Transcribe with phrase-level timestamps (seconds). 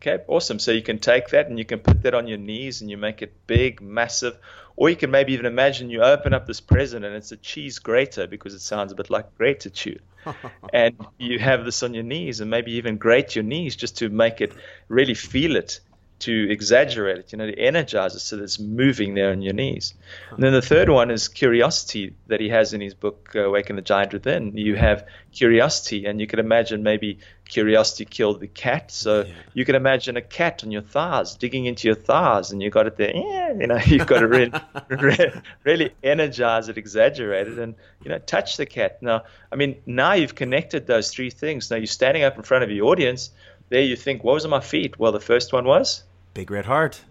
[0.00, 0.60] Okay, awesome.
[0.60, 2.96] So you can take that and you can put that on your knees and you
[2.96, 4.38] make it big, massive,
[4.76, 7.80] or you can maybe even imagine you open up this present and it's a cheese
[7.80, 10.00] grater because it sounds a bit like gratitude.
[10.72, 14.08] and you have this on your knees and maybe even grate your knees just to
[14.08, 14.52] make it
[14.88, 15.80] really feel it
[16.20, 19.52] to exaggerate it, you know, to energize it so that it's moving there on your
[19.52, 19.94] knees.
[20.30, 23.76] And then the third one is curiosity that he has in his book, uh, Awaken
[23.76, 24.56] the Giant Within.
[24.56, 28.90] You have curiosity, and you can imagine maybe curiosity killed the cat.
[28.90, 29.32] So yeah.
[29.54, 32.86] you can imagine a cat on your thighs, digging into your thighs, and you got
[32.86, 34.52] it there, yeah, you know, you've got to really,
[35.64, 39.02] really energize it, exaggerate it, and, you know, touch the cat.
[39.02, 41.70] Now, I mean, now you've connected those three things.
[41.70, 43.30] Now you're standing up in front of your audience.
[43.70, 44.98] There you think, what was on my feet?
[44.98, 46.04] Well, the first one was
[46.34, 47.02] Big Red Heart.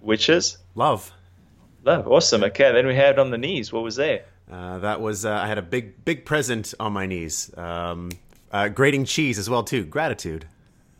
[0.00, 0.58] Which is?
[0.74, 1.12] Love.
[1.84, 2.06] Love.
[2.06, 2.44] Awesome.
[2.44, 2.72] Okay.
[2.72, 3.72] Then we had on the knees.
[3.72, 4.24] What was there?
[4.50, 7.52] Uh, that was uh, I had a big big present on my knees.
[7.56, 8.10] Um,
[8.56, 9.84] uh, grating cheese as well too.
[9.84, 10.46] Gratitude.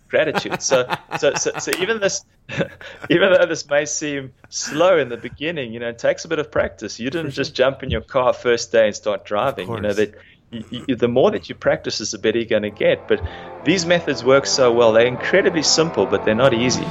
[0.08, 0.62] Gratitude.
[0.62, 0.86] So
[1.18, 2.24] so so, so even this
[3.10, 6.38] even though this may seem slow in the beginning, you know, it takes a bit
[6.38, 7.00] of practice.
[7.00, 9.68] You didn't just jump in your car first day and start driving.
[9.68, 10.14] You know that
[10.52, 13.08] the more that you practice is the better you're going to get.
[13.08, 13.20] But
[13.64, 14.92] these methods work so well.
[14.92, 16.84] They're incredibly simple, but they're not easy.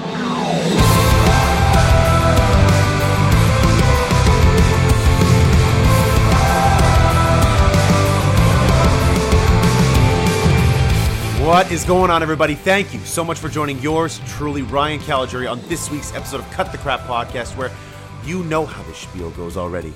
[11.56, 12.53] What is going on, everybody?
[12.53, 16.52] Thank you so much for joining yours truly, Ryan Caligiuri, on this week's episode of
[16.52, 17.72] Cut the Crap podcast, where
[18.25, 19.94] you know how the spiel goes already.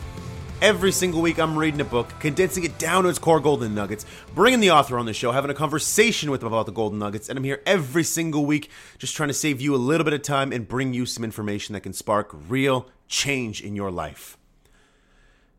[0.62, 4.06] Every single week, I'm reading a book, condensing it down to its core golden nuggets,
[4.34, 7.28] bringing the author on the show, having a conversation with them about the golden nuggets,
[7.28, 10.22] and I'm here every single week just trying to save you a little bit of
[10.22, 14.38] time and bring you some information that can spark real change in your life.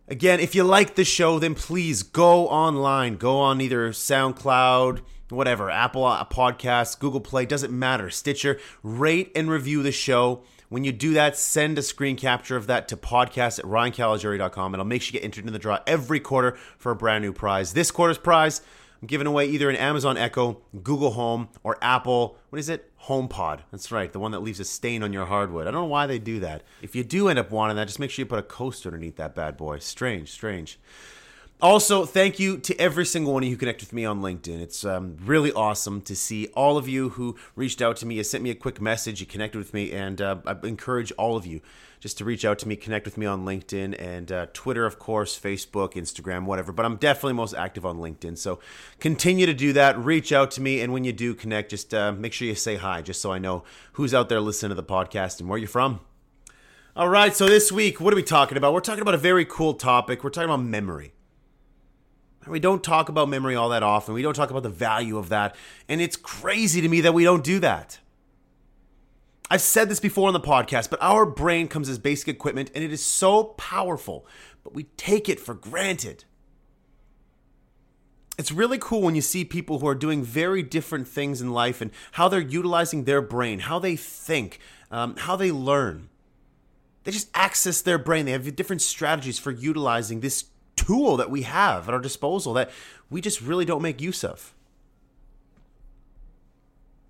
[0.09, 3.19] Again, if you like the show, then please go online.
[3.19, 5.03] Go on either SoundCloud,
[5.34, 8.59] whatever, Apple uh, Podcasts, Google Play, doesn't matter, Stitcher.
[8.83, 10.42] Rate and review the show.
[10.69, 14.81] When you do that, send a screen capture of that to podcast at ryancaligiuri.com and
[14.81, 17.32] I'll make sure you get entered in the draw every quarter for a brand new
[17.32, 17.72] prize.
[17.72, 18.60] This quarter's prize,
[19.03, 22.93] I'm giving away either an Amazon Echo, Google Home, or Apple, what is it?
[23.06, 23.60] HomePod.
[23.72, 25.66] That's right, the one that leaves a stain on your hardwood.
[25.66, 26.62] I don't know why they do that.
[26.83, 29.16] If you do end up wanting that, just make sure you put a coaster underneath
[29.16, 29.78] that bad boy.
[29.78, 30.78] Strange, strange.
[31.62, 34.62] Also, thank you to every single one of you who connect with me on LinkedIn.
[34.62, 38.25] It's um, really awesome to see all of you who reached out to me, you
[38.25, 41.44] sent me a quick message, you connected with me, and uh, I encourage all of
[41.44, 41.60] you
[42.00, 44.98] just to reach out to me, connect with me on LinkedIn and uh, Twitter, of
[44.98, 46.72] course, Facebook, Instagram, whatever.
[46.72, 48.38] But I'm definitely most active on LinkedIn.
[48.38, 48.59] So
[48.98, 49.98] continue to do that.
[49.98, 50.81] Reach out to me.
[50.81, 53.38] And when you do connect, just uh, make sure you say hi, just so I
[53.38, 56.00] know who's out there listening to the podcast and where you're from.
[56.97, 57.37] All right.
[57.37, 58.72] So this week, what are we talking about?
[58.72, 60.25] We're talking about a very cool topic.
[60.25, 61.12] We're talking about memory.
[62.47, 64.15] We don't talk about memory all that often.
[64.15, 65.55] We don't talk about the value of that.
[65.89, 67.99] And it's crazy to me that we don't do that.
[69.51, 72.84] I've said this before on the podcast, but our brain comes as basic equipment and
[72.84, 74.25] it is so powerful,
[74.62, 76.25] but we take it for granted.
[78.39, 81.81] It's really cool when you see people who are doing very different things in life
[81.81, 86.09] and how they're utilizing their brain, how they think, um, how they learn.
[87.05, 88.27] They just access their brain.
[88.27, 90.45] They have different strategies for utilizing this
[90.84, 92.70] tool that we have at our disposal that
[93.08, 94.54] we just really don't make use of.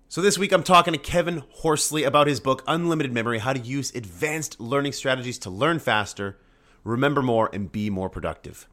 [0.09, 3.59] So, this week I'm talking to Kevin Horsley about his book, Unlimited Memory How to
[3.59, 6.37] Use Advanced Learning Strategies to Learn Faster,
[6.83, 8.67] Remember More, and Be More Productive.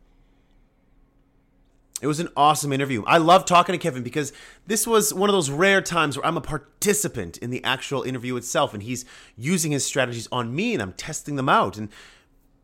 [2.00, 3.04] It was an awesome interview.
[3.06, 4.32] I love talking to Kevin because
[4.66, 8.36] this was one of those rare times where I'm a participant in the actual interview
[8.36, 9.04] itself and he's
[9.36, 11.76] using his strategies on me and I'm testing them out.
[11.76, 11.88] And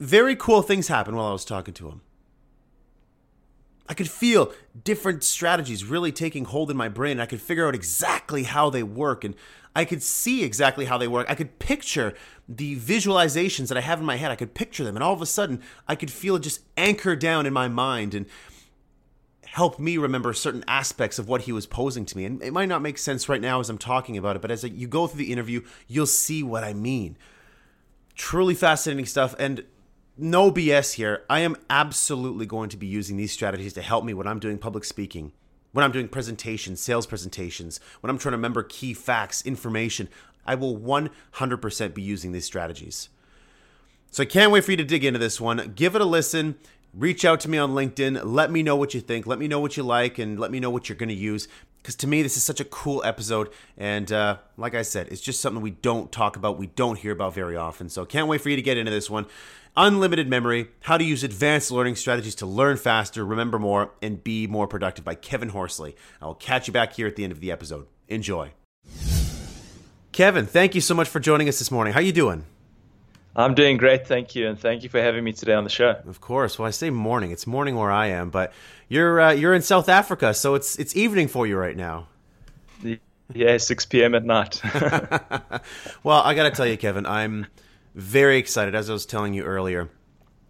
[0.00, 2.00] very cool things happened while I was talking to him.
[3.88, 4.52] I could feel
[4.82, 7.20] different strategies really taking hold in my brain.
[7.20, 9.34] I could figure out exactly how they work and
[9.76, 11.26] I could see exactly how they work.
[11.28, 12.14] I could picture
[12.48, 14.30] the visualizations that I have in my head.
[14.30, 17.14] I could picture them and all of a sudden I could feel it just anchor
[17.14, 18.26] down in my mind and
[19.54, 22.24] help me remember certain aspects of what he was posing to me.
[22.24, 24.64] And it might not make sense right now as I'm talking about it, but as
[24.64, 27.16] you go through the interview, you'll see what I mean.
[28.16, 29.64] Truly fascinating stuff and
[30.16, 31.25] no BS here.
[31.28, 34.58] I am absolutely going to be using these strategies to help me when I'm doing
[34.58, 35.32] public speaking,
[35.72, 40.08] when I'm doing presentations, sales presentations, when I'm trying to remember key facts, information.
[40.46, 43.08] I will 100% be using these strategies.
[44.11, 45.72] So I can't wait for you to dig into this one.
[45.75, 46.56] Give it a listen.
[46.96, 48.20] Reach out to me on LinkedIn.
[48.25, 49.26] Let me know what you think.
[49.26, 51.49] Let me know what you like and let me know what you're going to use.
[51.79, 53.50] Because to me, this is such a cool episode.
[53.76, 57.12] And uh, like I said, it's just something we don't talk about, we don't hear
[57.12, 57.88] about very often.
[57.88, 59.26] So can't wait for you to get into this one.
[59.76, 64.47] Unlimited Memory How to Use Advanced Learning Strategies to Learn Faster, Remember More, and Be
[64.47, 65.97] More Productive by Kevin Horsley.
[66.23, 67.88] I will catch you back here at the end of the episode.
[68.06, 68.52] Enjoy.
[70.12, 71.93] Kevin, thank you so much for joining us this morning.
[71.93, 72.44] How you doing?
[73.36, 76.00] I'm doing great, thank you, and thank you for having me today on the show.
[76.06, 76.58] Of course.
[76.58, 77.32] Well, I say morning.
[77.32, 78.52] It's morning where I am, but
[78.88, 82.06] you're uh, you're in South Africa, so it's it's evening for you right now.
[83.32, 84.14] Yeah, 6 p.m.
[84.14, 84.60] at night.
[86.02, 87.46] well, I got to tell you, Kevin, I'm
[87.94, 88.75] very excited.
[88.75, 89.88] As I was telling you earlier,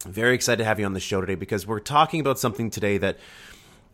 [0.04, 2.98] very excited to have you on the show today because we're talking about something today
[2.98, 3.18] that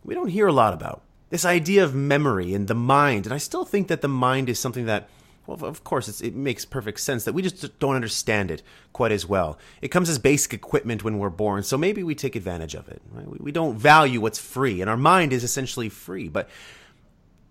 [0.03, 1.03] we don't hear a lot about.
[1.29, 4.59] This idea of memory and the mind, and I still think that the mind is
[4.59, 5.07] something that
[5.47, 8.61] well, of course, it makes perfect sense that we just don't understand it
[8.93, 9.57] quite as well.
[9.81, 13.01] It comes as basic equipment when we're born, so maybe we take advantage of it.
[13.11, 13.41] Right?
[13.41, 16.29] We don't value what's free, and our mind is essentially free.
[16.29, 16.49] But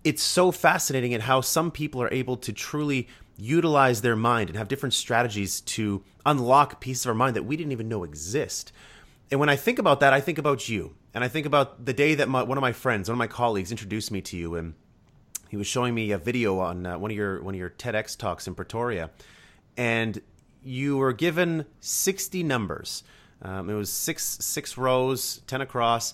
[0.03, 3.07] it's so fascinating at how some people are able to truly
[3.37, 7.57] utilize their mind and have different strategies to unlock pieces of our mind that we
[7.57, 8.71] didn't even know exist.
[9.29, 10.95] And when I think about that, I think about you.
[11.13, 13.27] And I think about the day that my, one of my friends, one of my
[13.27, 14.75] colleagues introduced me to you and
[15.51, 18.17] he was showing me a video on uh, one of your one of your TEDx
[18.17, 19.09] talks in Pretoria,
[19.75, 20.21] and
[20.63, 23.03] you were given sixty numbers.
[23.41, 26.13] Um, it was six six rows, ten across,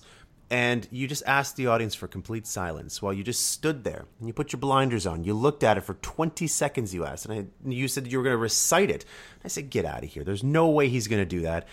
[0.50, 4.26] and you just asked the audience for complete silence while you just stood there and
[4.26, 5.22] you put your blinders on.
[5.22, 6.92] You looked at it for twenty seconds.
[6.92, 9.04] You asked, and I, you said you were going to recite it.
[9.44, 10.24] I said, "Get out of here!
[10.24, 11.68] There's no way he's going to do that."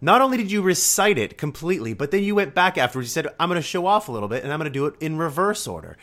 [0.00, 3.08] Not only did you recite it completely, but then you went back afterwards.
[3.08, 4.86] You said, "I'm going to show off a little bit, and I'm going to do
[4.86, 5.96] it in reverse order."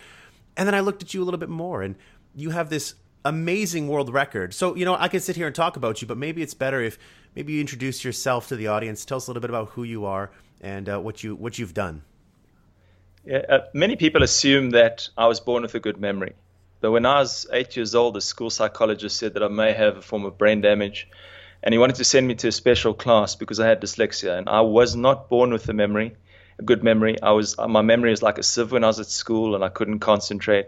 [0.58, 1.96] And then I looked at you a little bit more, and
[2.36, 4.54] you have this amazing world record.
[4.54, 6.82] So, you know, I could sit here and talk about you, but maybe it's better
[6.82, 6.98] if
[7.36, 9.06] maybe you introduce yourself to the audience.
[9.06, 11.74] Tell us a little bit about who you are and uh, what you what you've
[11.74, 12.02] done.
[13.24, 16.34] Yeah, uh, many people assume that I was born with a good memory.
[16.80, 19.98] But when I was eight years old, a school psychologist said that I may have
[19.98, 21.08] a form of brain damage.
[21.64, 24.38] And he wanted to send me to a special class because I had dyslexia.
[24.38, 26.16] And I was not born with a memory
[26.60, 27.22] a good memory.
[27.22, 29.70] I was my memory was like a sieve when I was at school and I
[29.70, 30.68] couldn't concentrate.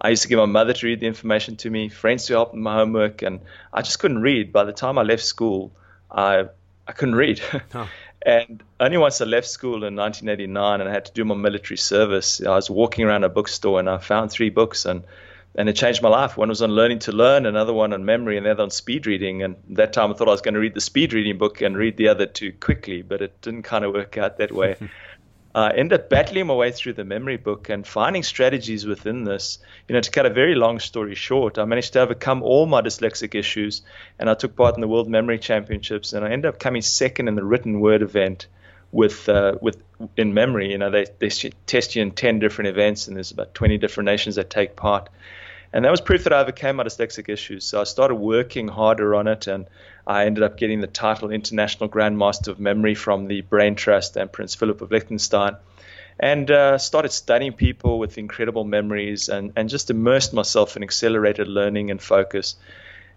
[0.00, 2.52] I used to get my mother to read the information to me, friends to help
[2.52, 3.40] with my homework, and
[3.72, 4.52] I just couldn't read.
[4.52, 5.72] By the time I left school,
[6.10, 6.46] I
[6.86, 7.40] I couldn't read.
[7.72, 7.86] Huh.
[8.22, 11.78] and only once I left school in 1989 and I had to do my military
[11.78, 15.04] service, I was walking around a bookstore and I found three books and
[15.56, 16.36] and it changed my life.
[16.36, 19.06] One was on learning to learn, another one on memory, and the other on speed
[19.06, 19.42] reading.
[19.42, 21.76] And that time I thought I was going to read the speed reading book and
[21.76, 24.76] read the other two quickly, but it didn't kind of work out that way.
[25.54, 29.58] Uh, ended up battling my way through the memory book and finding strategies within this.
[29.86, 32.80] You know, to cut a very long story short, I managed to overcome all my
[32.80, 33.82] dyslexic issues,
[34.18, 37.28] and I took part in the World Memory Championships, and I ended up coming second
[37.28, 38.48] in the written word event
[38.90, 39.76] with uh, with
[40.16, 40.72] in memory.
[40.72, 44.06] You know, they they test you in ten different events, and there's about 20 different
[44.06, 45.08] nations that take part.
[45.74, 47.64] And that was proof that I overcame my dyslexic issues.
[47.64, 49.66] So I started working harder on it, and
[50.06, 54.30] I ended up getting the title International Grandmaster of Memory from the Brain Trust and
[54.30, 55.56] Prince Philip of Liechtenstein.
[56.20, 61.48] And uh, started studying people with incredible memories and, and just immersed myself in accelerated
[61.48, 62.54] learning and focus.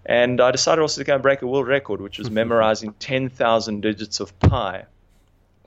[0.04, 3.82] And I decided also to go and break a world record, which was memorizing 10,000
[3.82, 4.86] digits of pi.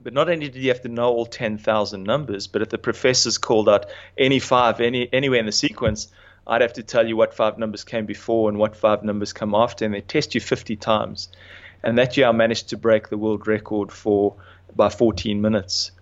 [0.02, 3.38] But not only did you have to know all 10,000 numbers, but if the professors
[3.38, 3.86] called out
[4.18, 6.08] any five any, anywhere in the sequence,
[6.46, 9.54] I'd have to tell you what five numbers came before and what five numbers come
[9.54, 11.28] after, and they test you 50 times.
[11.82, 14.36] And that year I managed to break the world record for
[14.74, 15.92] by 14 minutes.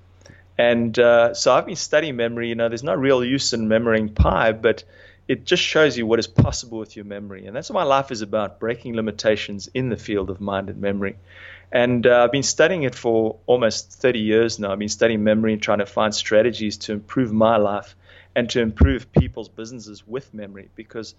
[0.56, 2.48] And uh, so I've been studying memory.
[2.48, 4.82] You know, there's no real use in memorizing pi, but
[5.28, 7.46] it just shows you what is possible with your memory.
[7.46, 10.80] And that's what my life is about breaking limitations in the field of mind and
[10.80, 11.16] memory.
[11.70, 14.72] And uh, I've been studying it for almost 30 years now.
[14.72, 17.94] I've been studying memory and trying to find strategies to improve my life
[18.38, 21.16] and to improve people's businesses with memory because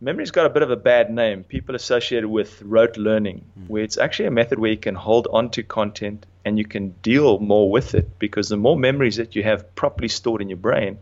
[0.00, 1.44] memory's got a bit of a bad name.
[1.44, 3.68] People associate it with rote learning, mm.
[3.68, 6.94] where it's actually a method where you can hold on to content and you can
[7.02, 10.56] deal more with it because the more memories that you have properly stored in your
[10.56, 10.96] brain,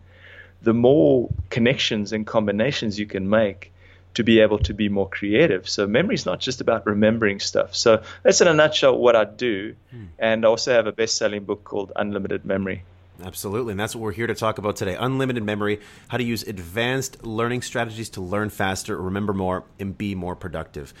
[0.61, 3.71] the more connections and combinations you can make
[4.15, 5.69] to be able to be more creative.
[5.69, 7.77] So memory is not just about remembering stuff.
[7.77, 9.75] So that's in a nutshell what I do.
[9.95, 10.07] Mm.
[10.19, 12.83] And I also have a best-selling book called Unlimited Memory.
[13.23, 13.71] Absolutely.
[13.71, 17.23] And that's what we're here to talk about today unlimited memory, how to use advanced
[17.23, 20.93] learning strategies to learn faster, remember more, and be more productive.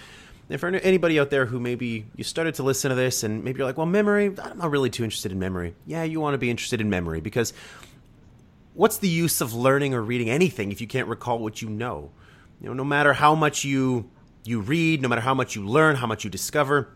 [0.49, 3.57] And for anybody out there who maybe you started to listen to this and maybe
[3.57, 5.75] you're like, well, memory, I'm not really too interested in memory.
[5.85, 7.51] Yeah, you want to be interested in memory because
[8.73, 12.11] what's the use of learning or reading anything if you can't recall what you know?
[12.61, 14.09] You know, no matter how much you
[14.45, 16.89] you read, no matter how much you learn, how much you discover,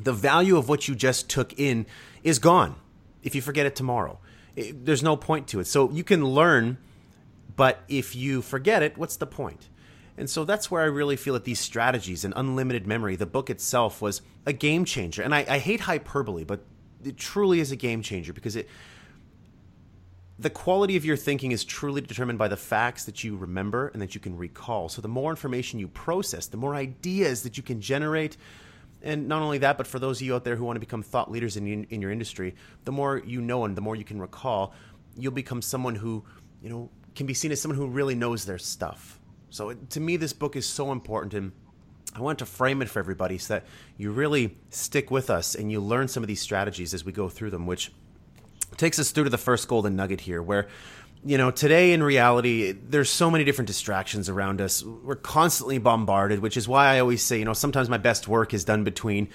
[0.00, 1.84] the value of what you just took in
[2.24, 2.74] is gone
[3.22, 4.18] if you forget it tomorrow
[4.56, 5.66] it, there's no point to it.
[5.66, 6.78] So you can learn,
[7.54, 9.68] but if you forget it, what's the point?
[10.18, 13.50] And so that's where I really feel that these strategies and unlimited memory, the book
[13.50, 15.22] itself was a game changer.
[15.22, 16.64] And I, I hate hyperbole, but
[17.04, 18.68] it truly is a game changer because it
[20.38, 24.02] the quality of your thinking is truly determined by the facts that you remember and
[24.02, 24.88] that you can recall.
[24.88, 28.36] So the more information you process, the more ideas that you can generate.
[29.06, 31.00] And not only that, but for those of you out there who want to become
[31.00, 34.20] thought leaders in, in your industry, the more you know and the more you can
[34.20, 34.74] recall,
[35.16, 36.24] you'll become someone who,
[36.60, 39.20] you know, can be seen as someone who really knows their stuff.
[39.48, 41.52] So to me, this book is so important, and
[42.16, 45.70] I want to frame it for everybody so that you really stick with us and
[45.70, 47.92] you learn some of these strategies as we go through them, which
[48.76, 50.66] takes us through to the first golden nugget here, where
[51.26, 54.84] you know, today in reality, there's so many different distractions around us.
[54.84, 58.54] We're constantly bombarded, which is why I always say, you know, sometimes my best work
[58.54, 59.28] is done between,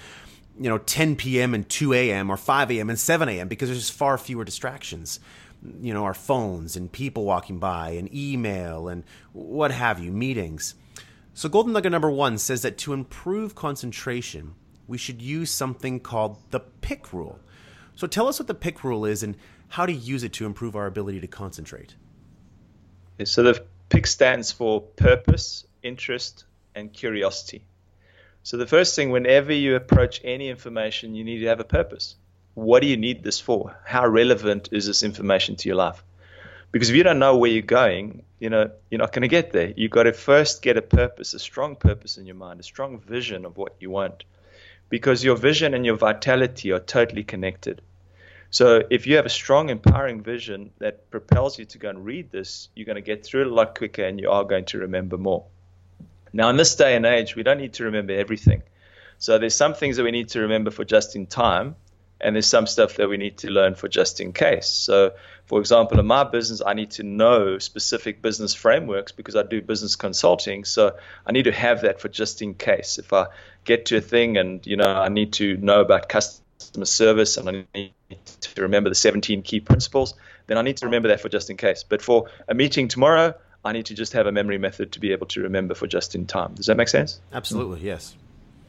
[0.58, 1.52] you know, 10 p.m.
[1.52, 2.30] and 2 a.m.
[2.30, 2.88] or 5 a.m.
[2.88, 3.46] and 7 a.m.
[3.46, 5.20] because there's just far fewer distractions.
[5.82, 10.74] You know, our phones and people walking by and email and what have you, meetings.
[11.34, 14.54] So, Golden Nugget number one says that to improve concentration,
[14.88, 17.38] we should use something called the PIC rule.
[17.94, 19.36] So tell us what the PIC rule is and
[19.72, 21.94] how to use it to improve our ability to concentrate.
[23.24, 27.64] So the PIC stands for purpose, interest, and curiosity.
[28.42, 32.16] So the first thing, whenever you approach any information, you need to have a purpose.
[32.52, 33.74] What do you need this for?
[33.86, 36.04] How relevant is this information to your life?
[36.70, 39.52] Because if you don't know where you're going, you know, you're not going to get
[39.52, 39.72] there.
[39.74, 43.00] You've got to first get a purpose, a strong purpose in your mind, a strong
[43.00, 44.24] vision of what you want
[44.90, 47.80] because your vision and your vitality are totally connected.
[48.52, 52.30] So if you have a strong, empowering vision that propels you to go and read
[52.30, 54.78] this, you're going to get through it a lot quicker and you are going to
[54.80, 55.46] remember more.
[56.34, 58.62] Now, in this day and age, we don't need to remember everything.
[59.16, 61.76] So there's some things that we need to remember for just in time,
[62.20, 64.68] and there's some stuff that we need to learn for just in case.
[64.68, 65.12] So,
[65.46, 69.62] for example, in my business, I need to know specific business frameworks because I do
[69.62, 70.64] business consulting.
[70.64, 70.94] So
[71.26, 72.98] I need to have that for just in case.
[72.98, 73.28] If I
[73.64, 77.48] get to a thing and you know I need to know about customer service and
[77.48, 77.94] I need
[78.40, 80.14] to remember the 17 key principles,
[80.46, 81.84] then I need to remember that for just in case.
[81.84, 85.12] But for a meeting tomorrow, I need to just have a memory method to be
[85.12, 86.54] able to remember for just in time.
[86.54, 87.20] Does that make sense?
[87.32, 88.16] Absolutely, yes.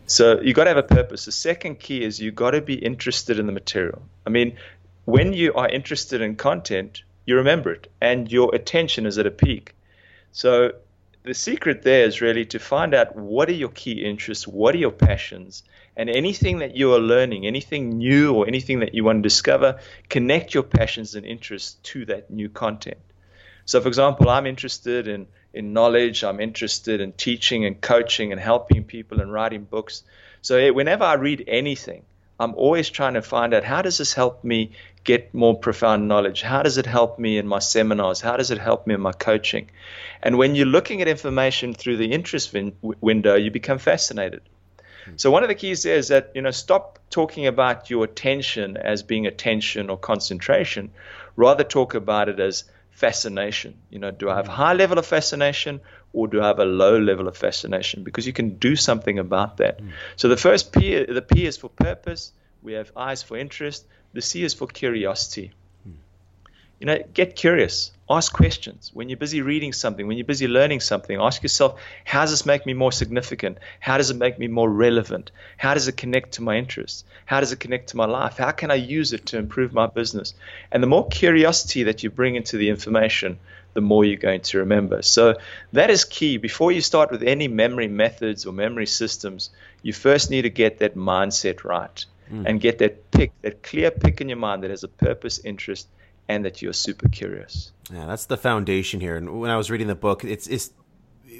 [0.06, 1.26] So you got to have a purpose.
[1.26, 4.02] The second key is you got to be interested in the material.
[4.26, 4.58] I mean,
[5.06, 9.32] when you are interested in content, you remember it and your attention is at a
[9.32, 9.74] peak.
[10.32, 10.74] So
[11.24, 14.80] the secret there is really to find out what are your key interests, what are
[14.80, 15.64] your passions,
[15.96, 19.80] and anything that you are learning, anything new or anything that you want to discover,
[20.10, 22.98] connect your passions and interests to that new content.
[23.66, 28.42] So, for example, I'm interested in, in knowledge, I'm interested in teaching and coaching and
[28.42, 30.04] helping people and writing books.
[30.42, 32.04] So, eh, whenever I read anything,
[32.38, 34.72] I'm always trying to find out how does this help me
[35.04, 36.42] get more profound knowledge?
[36.42, 38.22] How does it help me in my seminars?
[38.22, 39.70] How does it help me in my coaching?
[40.22, 44.42] And when you're looking at information through the interest win- window, you become fascinated.
[45.06, 45.12] Hmm.
[45.18, 48.78] So one of the keys there is that you know stop talking about your attention
[48.78, 50.92] as being attention or concentration,
[51.36, 53.76] rather talk about it as fascination.
[53.90, 55.82] You know, do I have a high level of fascination
[56.14, 58.04] or do I have a low level of fascination?
[58.04, 59.82] Because you can do something about that.
[59.82, 59.90] Mm.
[60.16, 62.32] So the first P, the P is for purpose.
[62.62, 63.86] We have eyes for interest.
[64.14, 65.52] The C is for curiosity.
[66.84, 67.92] You know, get curious.
[68.10, 68.92] Ask questions.
[68.94, 72.46] When you're busy reading something, when you're busy learning something, ask yourself, how does this
[72.46, 73.58] make me more significant?
[73.80, 75.32] How does it make me more relevant?
[75.56, 77.06] How does it connect to my interests?
[77.26, 78.36] How does it connect to my life?
[78.38, 80.34] How can I use it to improve my business?
[80.74, 83.40] And the more curiosity that you bring into the information,
[83.74, 85.04] the more you're going to remember.
[85.04, 85.38] So
[85.72, 86.36] that is key.
[86.36, 89.52] Before you start with any memory methods or memory systems,
[89.84, 92.46] you first need to get that mindset right mm.
[92.46, 95.88] and get that pick, that clear pick in your mind that has a purpose, interest,
[96.28, 97.72] and that you're super curious.
[97.92, 99.16] Yeah, that's the foundation here.
[99.16, 100.72] And when I was reading the book, it's it's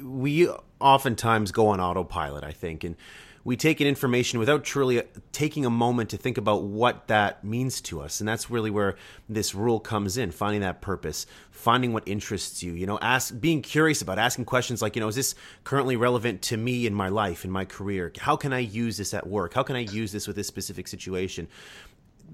[0.02, 0.48] we
[0.80, 2.96] oftentimes go on autopilot, I think, and
[3.44, 7.44] we take in information without truly uh, taking a moment to think about what that
[7.44, 8.20] means to us.
[8.20, 8.96] And that's really where
[9.28, 13.60] this rule comes in, finding that purpose, finding what interests you, you know, ask being
[13.60, 17.08] curious about asking questions like, you know, is this currently relevant to me in my
[17.08, 18.10] life, in my career?
[18.18, 19.54] How can I use this at work?
[19.54, 21.48] How can I use this with this specific situation?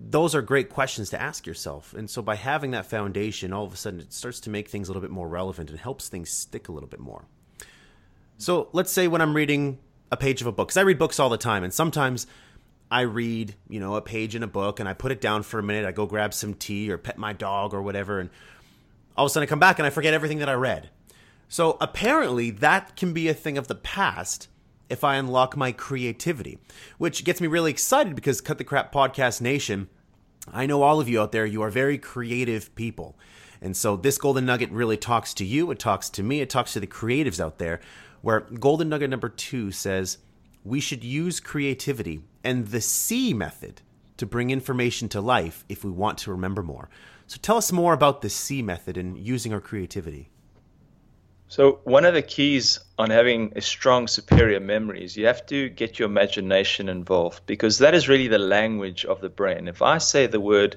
[0.08, 1.92] those are great questions to ask yourself.
[1.94, 4.88] And so by having that foundation, all of a sudden it starts to make things
[4.88, 7.26] a little bit more relevant and helps things stick a little bit more.
[8.38, 9.78] So let's say when I'm reading
[10.10, 12.26] a page of a book because I read books all the time, and sometimes
[12.90, 15.60] I read, you know, a page in a book and I put it down for
[15.60, 15.86] a minute.
[15.86, 18.30] I go grab some tea or pet my dog or whatever, and
[19.16, 20.90] all of a sudden I come back and I forget everything that I read.
[21.48, 24.48] So apparently that can be a thing of the past
[24.88, 26.58] if I unlock my creativity,
[26.98, 29.88] which gets me really excited because Cut the Crap Podcast Nation,
[30.52, 33.16] I know all of you out there, you are very creative people.
[33.62, 36.72] And so this golden nugget really talks to you, it talks to me, it talks
[36.72, 37.80] to the creatives out there
[38.22, 40.18] where golden nugget number two says
[40.64, 43.82] we should use creativity and the SEE method
[44.16, 46.90] to bring information to life if we want to remember more.
[47.26, 50.30] So tell us more about the SEE method and using our creativity.
[51.48, 55.68] So, one of the keys on having a strong superior memory is you have to
[55.68, 59.66] get your imagination involved because that is really the language of the brain.
[59.66, 60.76] If I say the word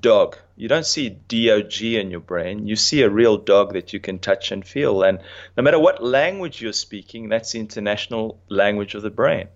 [0.00, 2.66] dog, you don't see DOG in your brain.
[2.66, 5.02] You see a real dog that you can touch and feel.
[5.02, 5.20] And
[5.56, 9.48] no matter what language you're speaking, that's the international language of the brain.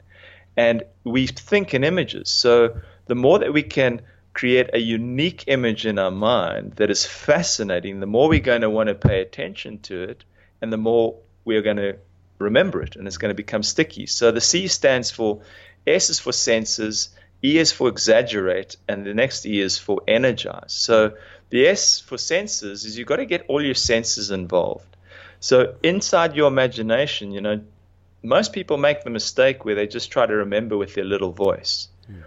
[0.56, 2.30] And we think in images.
[2.30, 7.06] So, the more that we can create a unique image in our mind that is
[7.06, 10.24] fascinating, the more we're going to want to pay attention to it
[10.60, 11.96] and the more we are going to
[12.38, 14.06] remember it and it's going to become sticky.
[14.06, 15.42] So the SEE stands for
[15.86, 17.10] S is for senses,
[17.44, 20.72] E is for exaggerate, and the next E is for energize.
[20.72, 21.12] So
[21.50, 24.96] the S for senses is you've got to get all your senses involved.
[25.40, 27.60] So inside your imagination, you know,
[28.22, 31.88] most people make the mistake where they just try to remember with their little voice.
[32.06, 32.22] Hmm.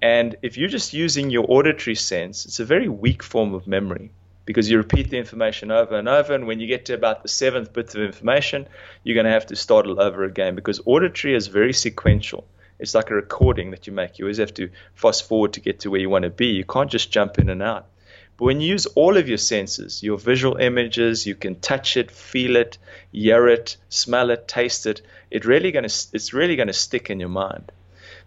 [0.00, 4.10] And if you're just using your auditory sense, it's a very weak form of memory
[4.46, 6.34] because you repeat the information over and over.
[6.34, 8.66] And when you get to about the seventh bit of information,
[9.04, 12.46] you're going to have to start all over again because auditory is very sequential.
[12.82, 14.18] It's like a recording that you make.
[14.18, 16.48] You always have to fast forward to get to where you want to be.
[16.48, 17.86] You can't just jump in and out.
[18.36, 22.10] But when you use all of your senses, your visual images, you can touch it,
[22.10, 22.78] feel it,
[23.12, 25.00] hear it, smell it, taste it.
[25.30, 27.70] It really going to, it's really going to stick in your mind.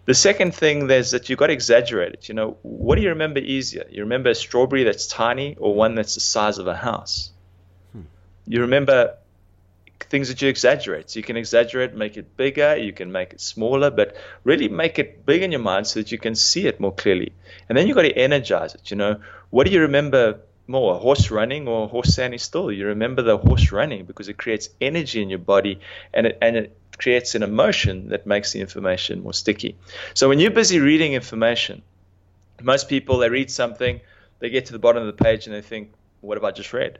[0.06, 2.28] The second thing is that you've got to exaggerate it.
[2.30, 3.84] You know, what do you remember easier?
[3.90, 7.30] You remember a strawberry that's tiny or one that's the size of a house?
[7.92, 8.02] Hmm.
[8.46, 9.18] You remember
[10.08, 11.10] things that you exaggerate.
[11.10, 14.98] So you can exaggerate, make it bigger, you can make it smaller, but really make
[14.98, 17.32] it big in your mind so that you can see it more clearly.
[17.68, 18.90] And then you've got to energize it.
[18.90, 19.20] You know,
[19.50, 22.72] what do you remember more, a horse running or a horse standing still?
[22.72, 25.80] You remember the horse running because it creates energy in your body
[26.12, 29.76] and it, and it creates an emotion that makes the information more sticky.
[30.14, 31.82] So when you're busy reading information,
[32.62, 34.00] most people they read something,
[34.38, 36.72] they get to the bottom of the page and they think, "What have I just
[36.72, 36.98] read?"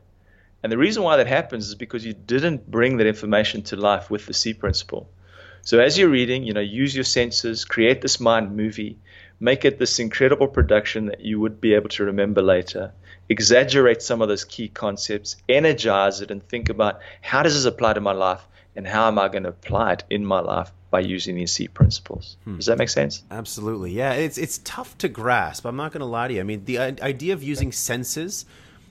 [0.62, 4.10] And the reason why that happens is because you didn't bring that information to life
[4.10, 5.08] with the SEE principle.
[5.62, 8.98] So as you're reading, you know, use your senses, create this mind movie,
[9.40, 12.92] make it this incredible production that you would be able to remember later.
[13.28, 17.94] Exaggerate some of those key concepts, energize it, and think about how does this apply
[17.94, 18.46] to my life?
[18.76, 21.68] and how am I going to apply it in my life by using these SEE
[21.68, 22.36] principles.
[22.44, 22.56] Hmm.
[22.56, 23.24] Does that make sense?
[23.30, 23.90] Absolutely.
[23.92, 25.64] Yeah, it's it's tough to grasp.
[25.64, 26.40] I'm not going to lie to you.
[26.40, 28.44] I mean, the idea of using senses,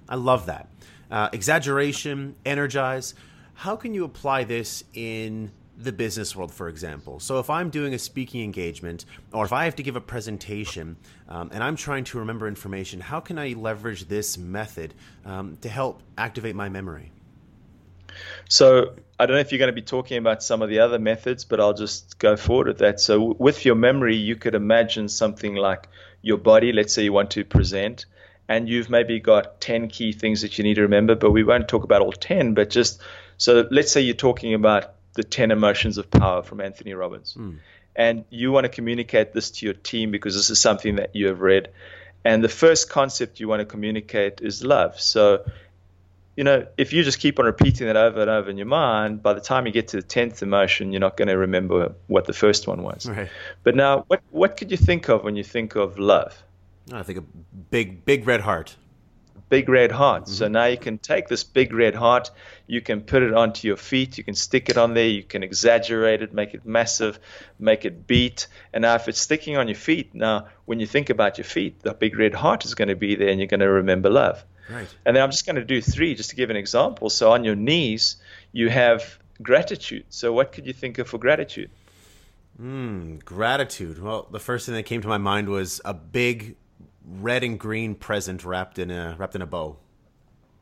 [0.09, 0.67] I love that.
[1.15, 3.15] Uh, exaggeration, energize.
[3.53, 7.21] How can you apply this in the business world, for example?
[7.21, 10.97] So, if I'm doing a speaking engagement or if I have to give a presentation
[11.29, 15.69] um, and I'm trying to remember information, how can I leverage this method um, to
[15.69, 17.13] help activate my memory?
[18.49, 20.99] So I don't know if you're going to be talking about some of the other
[20.99, 22.99] methods, but I'll just go forward with that.
[22.99, 25.87] So with your memory, you could imagine something like
[26.21, 26.73] your body.
[26.73, 28.05] Let's say you want to present,
[28.47, 31.67] and you've maybe got 10 key things that you need to remember, but we won't
[31.67, 32.53] talk about all 10.
[32.53, 33.01] But just
[33.37, 37.35] so let's say you're talking about the 10 emotions of power from Anthony Robbins.
[37.37, 37.57] Mm.
[37.95, 41.27] And you want to communicate this to your team because this is something that you
[41.27, 41.69] have read.
[42.25, 44.99] And the first concept you want to communicate is love.
[44.99, 45.45] So
[46.35, 49.23] you know, if you just keep on repeating that over and over in your mind,
[49.23, 52.25] by the time you get to the tenth emotion, you're not going to remember what
[52.25, 53.07] the first one was.
[53.07, 53.29] Right.
[53.63, 56.43] But now, what what could you think of when you think of love?
[56.91, 57.23] I think a
[57.71, 58.75] big big red heart.
[59.49, 60.23] Big red heart.
[60.23, 60.33] Mm-hmm.
[60.33, 62.31] So now you can take this big red heart,
[62.65, 65.43] you can put it onto your feet, you can stick it on there, you can
[65.43, 67.19] exaggerate it, make it massive,
[67.59, 68.47] make it beat.
[68.73, 71.81] And now, if it's sticking on your feet, now when you think about your feet,
[71.81, 74.43] the big red heart is going to be there, and you're going to remember love.
[74.69, 74.87] Right.
[75.05, 77.09] And then I'm just going to do three just to give an example.
[77.09, 78.17] So on your knees,
[78.51, 80.05] you have gratitude.
[80.09, 81.69] So what could you think of for gratitude?
[82.61, 84.01] Mm, gratitude.
[84.01, 86.55] Well, the first thing that came to my mind was a big
[87.07, 89.77] red and green present wrapped in a wrapped in a bow.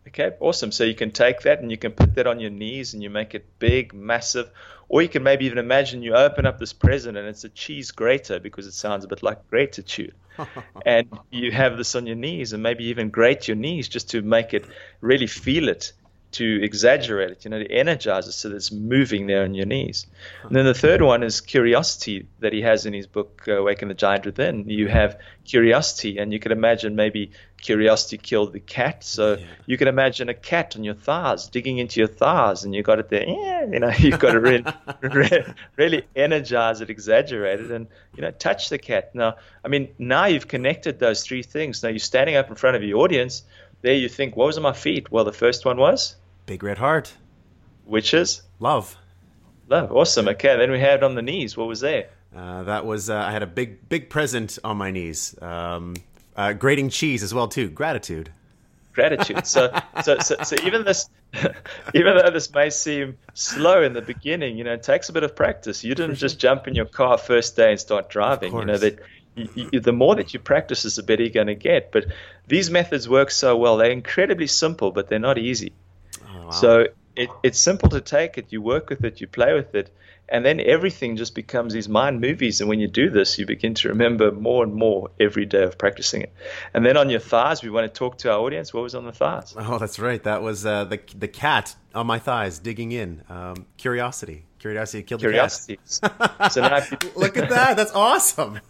[0.08, 0.72] Okay, awesome.
[0.72, 3.10] So you can take that and you can put that on your knees and you
[3.10, 4.50] make it big, massive,
[4.90, 7.92] or you can maybe even imagine you open up this present and it's a cheese
[7.92, 10.14] grater because it sounds a bit like gratitude.
[10.86, 14.22] and you have this on your knees and maybe even grate your knees just to
[14.22, 14.66] make it
[15.00, 15.94] really feel it
[16.34, 19.66] to exaggerate it, you know, to energize it so that it's moving there on your
[19.66, 20.08] knees.
[20.44, 23.88] And then the third one is curiosity that he has in his book, uh, Awaken
[23.88, 24.68] the Giant Within.
[24.68, 29.04] You have curiosity, and you can imagine maybe curiosity killed the cat.
[29.04, 29.46] So yeah.
[29.66, 33.00] you can imagine a cat on your thighs, digging into your thighs, and you got
[33.00, 34.66] it there, yeah, you know, you've got to really,
[35.78, 39.14] really energize it, exaggerate it, and, you know, touch the cat.
[39.14, 41.84] Now, I mean, now you've connected those three things.
[41.84, 43.44] Now you're standing up in front of your audience.
[43.82, 45.12] There you think, what was on my feet?
[45.12, 47.14] Well, the first one was Big red heart.
[47.86, 48.42] Which is?
[48.60, 48.98] Love.
[49.70, 49.92] Love.
[49.92, 50.28] Awesome.
[50.28, 50.58] Okay.
[50.58, 51.56] Then we had on the knees.
[51.58, 52.10] What was there?
[52.36, 55.36] Uh, that was uh, I had a big big present on my knees.
[55.42, 55.96] Um,
[56.36, 57.70] uh, grating cheese as well too.
[57.70, 58.32] Gratitude.
[58.94, 59.46] gratitude.
[59.46, 59.72] So,
[60.04, 61.10] so, so, so even this,
[61.94, 65.24] even though this may seem slow in the beginning, you know, it takes a bit
[65.24, 65.84] of practice.
[65.84, 68.54] You didn't just jump in your car first day and start driving.
[68.54, 69.00] You know that
[69.36, 71.92] you, you, the more that you practice is the better you're going to get.
[71.92, 72.06] But
[72.48, 73.78] these methods work so well.
[73.78, 75.72] They're incredibly simple, but they're not easy.
[76.34, 76.50] Oh, wow.
[76.52, 78.48] So it, it's simple to take it.
[78.52, 79.22] You work with it.
[79.22, 79.96] You play with it
[80.30, 82.62] and then everything just becomes these mind movies.
[82.62, 85.78] And when you do this, you begin to remember more and more every day of
[85.78, 86.34] practicing it.
[86.74, 88.74] And then on your thighs, we want to talk to our audience.
[88.74, 89.54] What was on the thighs?
[89.58, 90.24] Oh, that's right.
[90.24, 93.24] That was uh, the the cat on my thighs digging in.
[93.30, 94.46] Um, curiosity.
[94.64, 95.78] Curiosity killed Curiosity.
[96.02, 96.54] the cat.
[96.54, 96.80] so now
[97.18, 97.76] look at that.
[97.76, 98.62] That's awesome.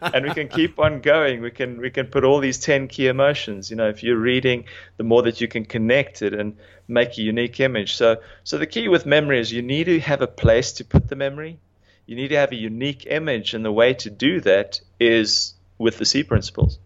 [0.00, 1.42] and we can keep on going.
[1.42, 3.70] We can we can put all these ten key emotions.
[3.70, 4.64] You know, if you're reading,
[4.96, 6.56] the more that you can connect it and
[6.88, 7.94] make a unique image.
[7.94, 11.08] So so the key with memory is you need to have a place to put
[11.08, 11.58] the memory.
[12.06, 15.98] You need to have a unique image, and the way to do that is with
[15.98, 16.78] the SEE principles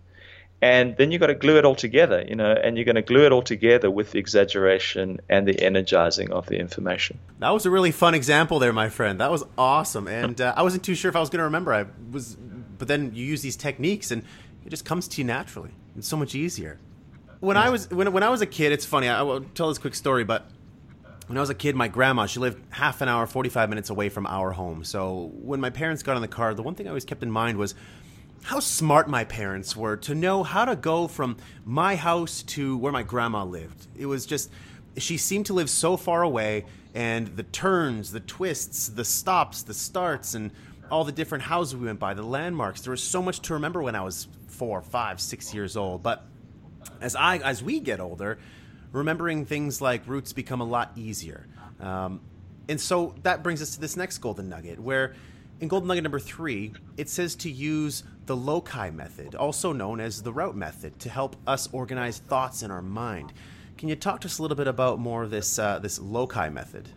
[0.60, 3.02] and then you've got to glue it all together, you know, and you're going to
[3.02, 7.18] glue it all together with the exaggeration and the energizing of the information.
[7.38, 9.20] That was a really fun example there, my friend.
[9.20, 11.72] That was awesome, and uh, I wasn't too sure if I was going to remember.
[11.72, 14.24] I was, but then you use these techniques, and
[14.66, 15.70] it just comes to you naturally.
[15.96, 16.78] It's so much easier.
[17.40, 19.08] When I was when when I was a kid, it's funny.
[19.08, 20.50] I will tell this quick story, but
[21.28, 24.08] when I was a kid, my grandma, she lived half an hour, 45 minutes away
[24.08, 24.82] from our home.
[24.82, 27.30] So when my parents got in the car, the one thing I always kept in
[27.30, 27.74] mind was
[28.42, 32.92] how smart my parents were to know how to go from my house to where
[32.92, 33.86] my grandma lived.
[33.96, 34.50] It was just,
[34.96, 39.74] she seemed to live so far away, and the turns, the twists, the stops, the
[39.74, 40.50] starts, and
[40.90, 42.80] all the different houses we went by, the landmarks.
[42.80, 46.02] There was so much to remember when I was four, five, six years old.
[46.02, 46.24] But
[47.00, 48.38] as I, as we get older,
[48.92, 51.46] remembering things like routes become a lot easier.
[51.80, 52.20] Um,
[52.68, 55.14] and so that brings us to this next golden nugget, where
[55.60, 60.22] in golden nugget number three, it says to use the loci method, also known as
[60.22, 63.32] the route method, to help us organize thoughts in our mind.
[63.76, 66.48] Can you talk to us a little bit about more of this uh, this loci
[66.48, 66.88] method?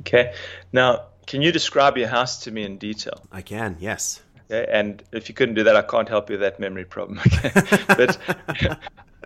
[0.00, 0.34] Okay.
[0.72, 3.24] Now, can you describe your house to me in detail?
[3.30, 3.76] I can.
[3.78, 4.22] Yes.
[4.50, 4.68] Okay.
[4.70, 7.20] And if you couldn't do that, I can't help you with that memory problem.
[7.20, 7.50] Okay.
[7.88, 8.18] but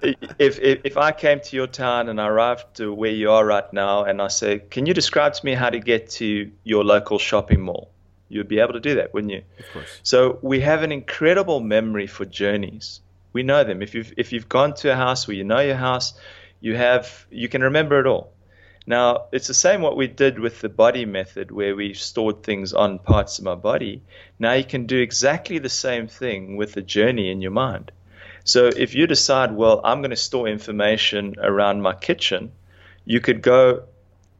[0.03, 3.45] if, if if I came to your town and I arrived to where you are
[3.45, 6.85] right now, and I say, can you describe to me how to get to your
[6.85, 7.91] local shopping mall?
[8.29, 9.43] You'd be able to do that, wouldn't you?
[9.59, 10.01] Of course.
[10.03, 13.01] So we have an incredible memory for journeys.
[13.33, 13.83] We know them.
[13.83, 16.15] If you've if you've gone to a house where you know your house,
[16.61, 18.33] you have you can remember it all.
[18.87, 22.73] Now it's the same what we did with the body method, where we stored things
[22.73, 24.03] on parts of my body.
[24.39, 27.93] Now you can do exactly the same thing with the journey in your mind.
[28.45, 32.53] So if you decide, well, I'm going to store information around my kitchen,
[33.05, 33.83] you could go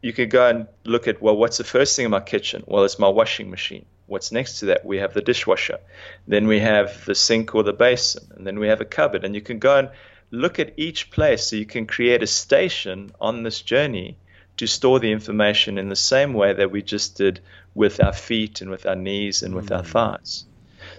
[0.01, 2.63] you could go and look at well, what's the first thing in my kitchen?
[2.65, 3.85] Well, it's my washing machine.
[4.05, 4.85] What's next to that?
[4.85, 5.79] We have the dishwasher.
[6.27, 9.25] Then we have the sink or the basin, and then we have a cupboard.
[9.25, 9.89] And you can go and
[10.31, 14.17] look at each place so you can create a station on this journey
[14.57, 17.39] to store the information in the same way that we just did
[17.75, 19.75] with our feet and with our knees and with mm-hmm.
[19.75, 19.87] our mm.
[19.87, 20.45] thighs.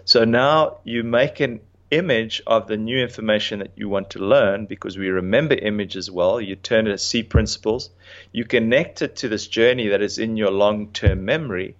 [0.05, 4.67] So now you make an image of the new information that you want to learn
[4.67, 6.41] because we remember images well.
[6.41, 7.91] You turn it to SEE principles.
[8.33, 11.77] You connect it to this journey that is in your long term memory,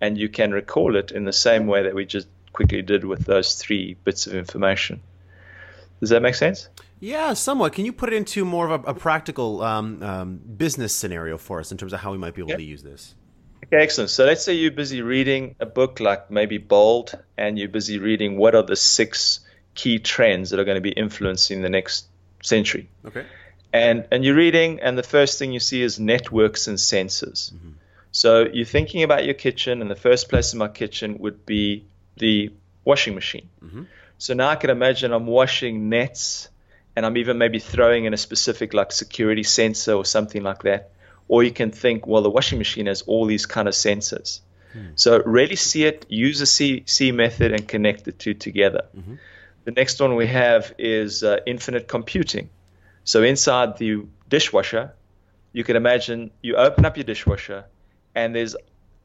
[0.00, 3.24] and you can recall it in the same way that we just quickly did with
[3.26, 5.00] those three bits of information.
[6.00, 6.68] Does that make sense?
[6.98, 7.72] Yeah, somewhat.
[7.72, 11.60] Can you put it into more of a, a practical um, um, business scenario for
[11.60, 12.56] us in terms of how we might be able yeah.
[12.56, 13.14] to use this?
[13.64, 14.10] Okay, excellent.
[14.10, 18.36] So let's say you're busy reading a book like maybe Bold, and you're busy reading
[18.36, 19.40] what are the six
[19.80, 22.06] key trends that are going to be influencing the next
[22.42, 22.88] century.
[23.04, 23.24] Okay.
[23.72, 27.52] And and you're reading, and the first thing you see is networks and sensors.
[27.52, 27.70] Mm-hmm.
[28.12, 31.84] So you're thinking about your kitchen, and the first place in my kitchen would be
[32.16, 32.52] the
[32.84, 33.48] washing machine.
[33.64, 33.84] Mm-hmm.
[34.18, 36.48] So now I can imagine I'm washing nets,
[36.94, 40.90] and I'm even maybe throwing in a specific like security sensor or something like that.
[41.28, 44.40] Or you can think, well, the washing machine has all these kind of sensors.
[44.72, 44.96] Hmm.
[44.96, 48.84] So really see it, use the SEE, SEE method, and connect the two together.
[48.96, 49.14] Mm-hmm.
[49.70, 52.50] The next one we have is uh, infinite computing.
[53.04, 54.92] So inside the dishwasher,
[55.52, 57.64] you can imagine you open up your dishwasher
[58.16, 58.56] and there's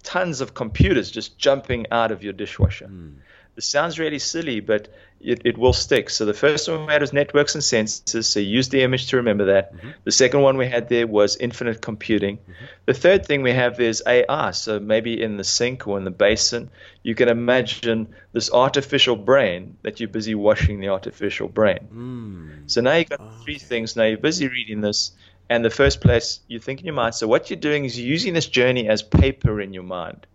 [0.01, 2.87] tons of computers just jumping out of your dishwasher.
[2.87, 3.17] Mm.
[3.55, 4.89] This sounds really silly, but
[5.21, 6.09] it, it will stick.
[6.09, 8.25] So the first one we had was networks and sensors.
[8.25, 9.73] So use the image to remember that.
[9.73, 9.89] Mm-hmm.
[10.03, 12.37] The second one we had there was infinite computing.
[12.37, 12.65] Mm-hmm.
[12.85, 14.51] The third thing we have is AI.
[14.51, 16.69] So maybe in the sink or in the basin,
[17.01, 21.87] you can imagine this artificial brain that you're busy washing the artificial brain.
[21.93, 22.69] Mm.
[22.69, 23.43] So now you've got okay.
[23.43, 23.95] three things.
[23.95, 25.11] Now you're busy reading this.
[25.49, 27.15] And the first place you think in your mind.
[27.15, 30.27] So what you're doing is you're using this journey as paper in your mind.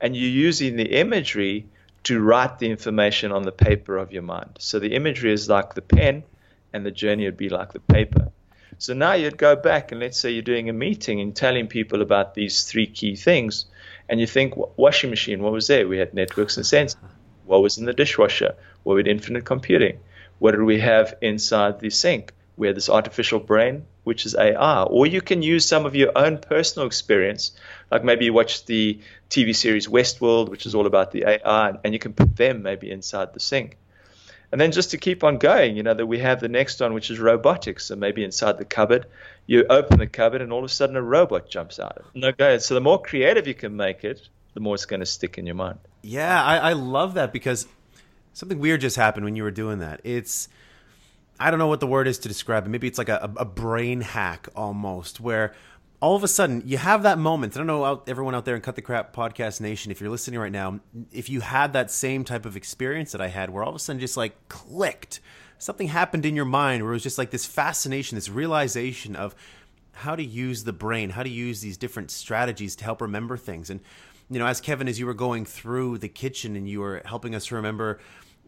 [0.00, 1.66] And you're using the imagery
[2.04, 4.56] to write the information on the paper of your mind.
[4.58, 6.24] So the imagery is like the pen,
[6.72, 8.30] and the journey would be like the paper.
[8.78, 12.02] So now you'd go back and let's say you're doing a meeting and telling people
[12.02, 13.66] about these three key things,
[14.08, 15.88] and you think washing machine, what was there?
[15.88, 16.96] We had networks and sensors.
[17.46, 18.54] What was in the dishwasher?
[18.82, 20.00] What with infinite computing?
[20.38, 22.32] What did we have inside the sink?
[22.56, 24.82] We had this artificial brain, which is AI.
[24.84, 27.52] Or you can use some of your own personal experience,
[27.90, 31.92] like maybe you watch the TV series Westworld, which is all about the AI, and
[31.92, 33.76] you can put them maybe inside the sink.
[34.52, 36.94] And then just to keep on going, you know, that we have the next one,
[36.94, 37.86] which is robotics.
[37.86, 39.06] So maybe inside the cupboard,
[39.46, 42.04] you open the cupboard and all of a sudden a robot jumps out.
[42.14, 42.58] No, go.
[42.58, 45.46] So the more creative you can make it, the more it's going to stick in
[45.46, 45.80] your mind.
[46.02, 47.66] Yeah, I, I love that because
[48.32, 50.00] something weird just happened when you were doing that.
[50.04, 50.48] It's,
[51.38, 52.68] I don't know what the word is to describe it.
[52.68, 55.54] Maybe it's like a, a brain hack almost, where
[56.00, 57.56] all of a sudden you have that moment.
[57.56, 60.38] I don't know everyone out there in Cut the Crap Podcast Nation, if you're listening
[60.38, 60.80] right now,
[61.12, 63.78] if you had that same type of experience that I had, where all of a
[63.78, 65.20] sudden just like clicked,
[65.58, 69.34] something happened in your mind where it was just like this fascination, this realization of
[69.92, 73.70] how to use the brain, how to use these different strategies to help remember things.
[73.70, 73.80] And
[74.30, 77.34] you know, as Kevin, as you were going through the kitchen and you were helping
[77.34, 77.98] us remember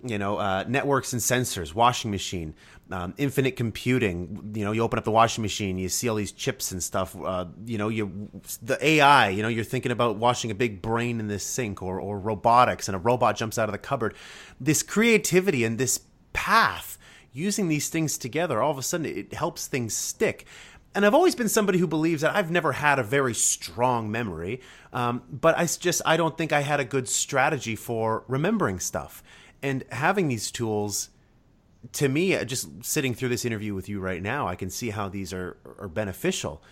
[0.02, 2.54] you know, uh, networks and sensors, washing machine,
[2.90, 4.52] um, infinite computing.
[4.54, 7.16] You know, you open up the washing machine, you see all these chips and stuff.
[7.20, 8.30] Uh, you know, you
[8.62, 9.30] the AI.
[9.30, 12.88] You know, you're thinking about washing a big brain in this sink, or or robotics,
[12.88, 14.14] and a robot jumps out of the cupboard.
[14.61, 16.00] This creativity and this
[16.32, 16.98] path,
[17.32, 20.46] using these things together, all of a sudden it helps things stick.
[20.94, 24.62] And I've always been somebody who believes that I've never had a very strong memory,
[24.94, 29.22] um, but I just I don't think I had a good strategy for remembering stuff.
[29.62, 31.11] And having these tools,
[31.92, 34.90] to me, uh, just sitting through this interview with you right now, I can see
[34.90, 36.62] how these are, are beneficial.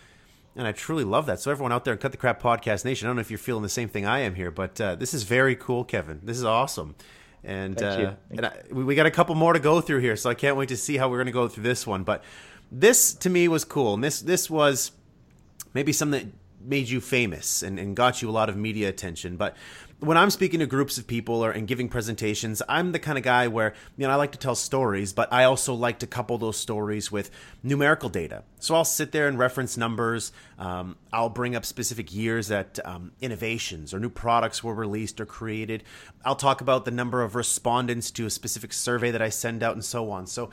[0.56, 1.40] And I truly love that.
[1.40, 3.38] So, everyone out there in Cut the Crap Podcast Nation, I don't know if you're
[3.38, 6.20] feeling the same thing I am here, but uh, this is very cool, Kevin.
[6.22, 6.94] This is awesome.
[7.42, 10.30] And, uh, and I, we, we got a couple more to go through here, so
[10.30, 12.04] I can't wait to see how we're going to go through this one.
[12.04, 12.24] But
[12.70, 13.94] this, to me, was cool.
[13.94, 14.92] And this, this was
[15.74, 16.32] maybe something that
[16.66, 19.36] made you famous and, and got you a lot of media attention.
[19.36, 19.56] But
[20.00, 23.24] when I'm speaking to groups of people or and giving presentations, I'm the kind of
[23.24, 26.38] guy where you know I like to tell stories, but I also like to couple
[26.38, 27.30] those stories with
[27.62, 28.44] numerical data.
[28.60, 30.32] So I'll sit there and reference numbers.
[30.58, 35.26] Um, I'll bring up specific years that um, innovations or new products were released or
[35.26, 35.84] created.
[36.24, 39.74] I'll talk about the number of respondents to a specific survey that I send out
[39.74, 40.26] and so on.
[40.26, 40.50] So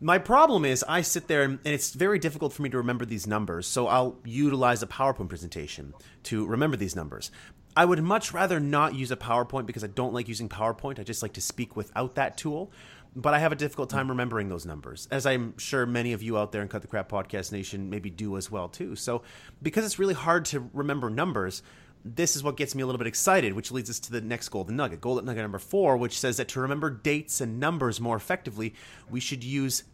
[0.00, 3.26] my problem is I sit there and it's very difficult for me to remember these
[3.26, 3.66] numbers.
[3.66, 7.30] So I'll utilize a PowerPoint presentation to remember these numbers.
[7.76, 10.98] I would much rather not use a PowerPoint because I don't like using PowerPoint.
[10.98, 12.72] I just like to speak without that tool.
[13.14, 16.36] But I have a difficult time remembering those numbers, as I'm sure many of you
[16.36, 18.94] out there in Cut the Crap Podcast Nation maybe do as well too.
[18.94, 19.22] So,
[19.62, 21.62] because it's really hard to remember numbers,
[22.04, 24.50] this is what gets me a little bit excited, which leads us to the next
[24.50, 25.00] golden nugget.
[25.00, 28.74] Golden nugget number four, which says that to remember dates and numbers more effectively,
[29.08, 29.84] we should use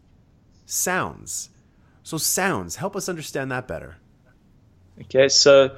[0.66, 1.51] sounds.
[2.03, 3.99] So, sounds, help us understand that better.
[5.01, 5.77] Okay, so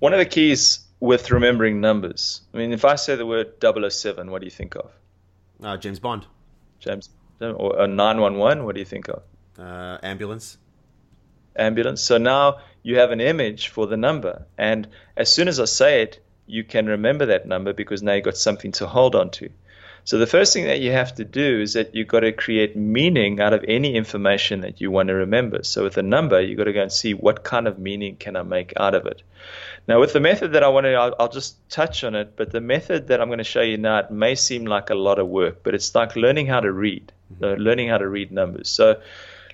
[0.00, 2.42] one of the keys with remembering numbers.
[2.52, 4.90] I mean, if I say the word 007, what do you think of?
[5.62, 6.26] Uh, James Bond.
[6.80, 9.22] James or 911, what do you think of?
[9.58, 10.58] Uh, ambulance.
[11.56, 12.00] Ambulance.
[12.00, 16.02] So now you have an image for the number, and as soon as I say
[16.02, 19.50] it, you can remember that number because now you've got something to hold on to.
[20.04, 22.74] So the first thing that you have to do is that you've got to create
[22.74, 25.62] meaning out of any information that you want to remember.
[25.64, 28.34] So with a number, you've got to go and see what kind of meaning can
[28.34, 29.20] I make out of it.
[29.88, 32.52] Now with the method that I want to, I'll, I'll just touch on it, but
[32.52, 35.18] the method that I'm going to show you now, it may seem like a lot
[35.18, 37.44] of work, but it's like learning how to read, mm-hmm.
[37.44, 38.68] uh, learning how to read numbers.
[38.68, 39.00] So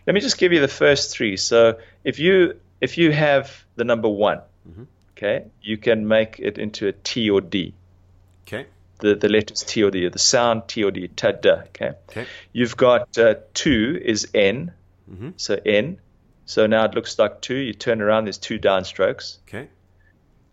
[0.06, 1.36] let me just give you the first three.
[1.36, 4.84] So if you if you have the number one, mm-hmm.
[5.16, 7.72] okay, you can make it into a T or D.
[8.46, 8.66] Okay
[9.04, 11.62] the, the letters T or D, the sound T or D, ta da.
[11.68, 11.92] Okay.
[12.08, 12.26] okay.
[12.52, 14.72] You've got uh, two is N,
[15.10, 15.30] mm-hmm.
[15.36, 16.00] so N.
[16.46, 17.56] So now it looks like two.
[17.56, 19.38] You turn around, there's two downstrokes.
[19.48, 19.68] Okay.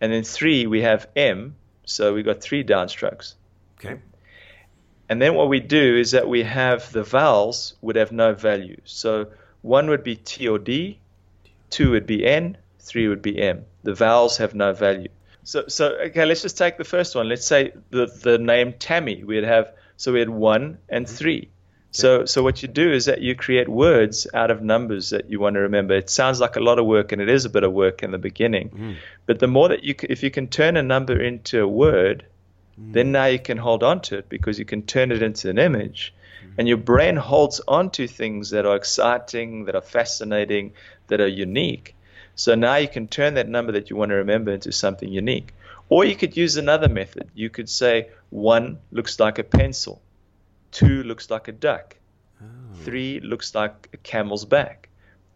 [0.01, 3.35] And then three, we have M, so we've got three downstrokes.
[3.79, 3.99] Okay.
[5.07, 8.81] And then what we do is that we have the vowels would have no value.
[8.85, 9.27] So
[9.61, 10.99] one would be T or D,
[11.69, 13.65] two would be N, three would be M.
[13.83, 15.09] The vowels have no value.
[15.43, 17.27] So, so okay, let's just take the first one.
[17.27, 19.23] Let's say the the name Tammy.
[19.23, 21.15] We'd have so we had one and mm-hmm.
[21.15, 21.49] three.
[21.93, 25.41] So, so what you do is that you create words out of numbers that you
[25.41, 25.93] want to remember.
[25.93, 28.11] It sounds like a lot of work, and it is a bit of work in
[28.11, 28.69] the beginning.
[28.69, 28.95] Mm.
[29.25, 32.25] But the more that you, if you can turn a number into a word,
[32.79, 32.93] mm.
[32.93, 35.57] then now you can hold on to it because you can turn it into an
[35.57, 36.13] image,
[36.45, 36.53] mm.
[36.57, 40.71] and your brain holds on to things that are exciting, that are fascinating,
[41.07, 41.93] that are unique.
[42.35, 45.53] So now you can turn that number that you want to remember into something unique.
[45.89, 47.29] Or you could use another method.
[47.35, 50.01] You could say one looks like a pencil,
[50.71, 51.95] two looks like a duck,
[52.83, 54.89] Three looks like a camel's back.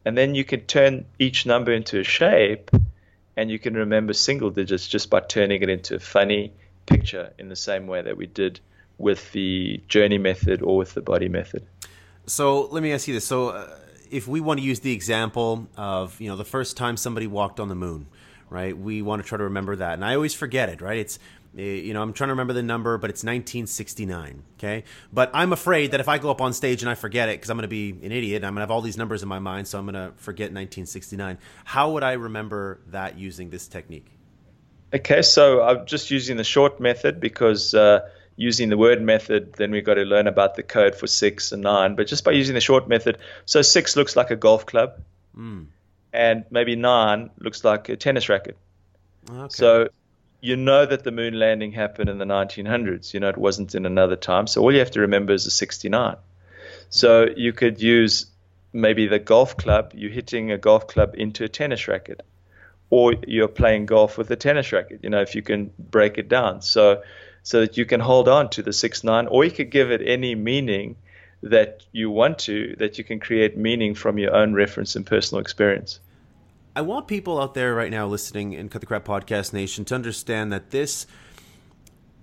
[0.03, 2.71] And then you can turn each number into a shape
[3.37, 6.53] and you can remember single digits just by turning it into a funny
[6.85, 8.59] picture in the same way that we did
[8.97, 11.65] with the journey method or with the body method.
[12.27, 13.25] So let me ask you this.
[13.25, 13.67] So uh,
[14.09, 17.59] if we want to use the example of, you know, the first time somebody walked
[17.59, 18.07] on the moon,
[18.49, 18.77] right?
[18.77, 19.93] We want to try to remember that.
[19.93, 20.97] And I always forget it, right?
[20.97, 21.19] It's
[21.55, 24.43] you know, I'm trying to remember the number, but it's 1969.
[24.57, 27.33] Okay, but I'm afraid that if I go up on stage and I forget it,
[27.33, 29.23] because I'm going to be an idiot, and I'm going to have all these numbers
[29.23, 31.37] in my mind, so I'm going to forget 1969.
[31.63, 34.07] How would I remember that using this technique?
[34.93, 38.01] Okay, so I'm just using the short method because uh,
[38.35, 41.63] using the word method, then we've got to learn about the code for six and
[41.63, 41.95] nine.
[41.95, 45.01] But just by using the short method, so six looks like a golf club,
[45.37, 45.67] mm.
[46.11, 48.57] and maybe nine looks like a tennis racket.
[49.29, 49.47] Okay.
[49.49, 49.89] So
[50.45, 53.13] you know that the moon landing happened in the 1900s.
[53.13, 54.45] You know, it wasn't in another time.
[54.45, 56.17] So all you have to remember is the 69.
[56.89, 58.27] So you could use
[58.71, 62.21] maybe the golf club, you're hitting a golf club into a tennis racket,
[62.91, 66.29] or you're playing golf with a tennis racket, you know, if you can break it
[66.29, 66.61] down.
[66.61, 67.01] So,
[67.41, 70.01] so that you can hold on to the 6 9, or you could give it
[70.05, 70.95] any meaning
[71.41, 75.41] that you want to, that you can create meaning from your own reference and personal
[75.41, 75.99] experience.
[76.77, 79.95] I want people out there right now listening in Cut the Crap Podcast Nation to
[79.95, 81.07] understand that this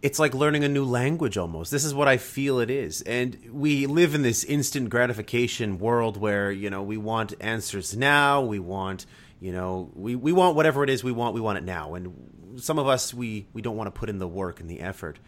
[0.03, 1.71] it's like learning a new language almost.
[1.71, 3.01] This is what I feel it is.
[3.03, 8.43] And we live in this instant gratification world where, you know, we want answers now,
[8.43, 9.07] we want,
[9.41, 11.95] you know, we, we want whatever it is we want, we want it now.
[11.95, 14.81] And some of us we we don't want to put in the work and the
[14.81, 15.19] effort.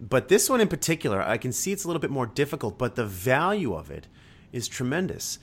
[0.00, 2.96] But this one in particular, I can see it's a little bit more difficult, but
[2.96, 4.08] the value of it
[4.50, 5.38] is tremendous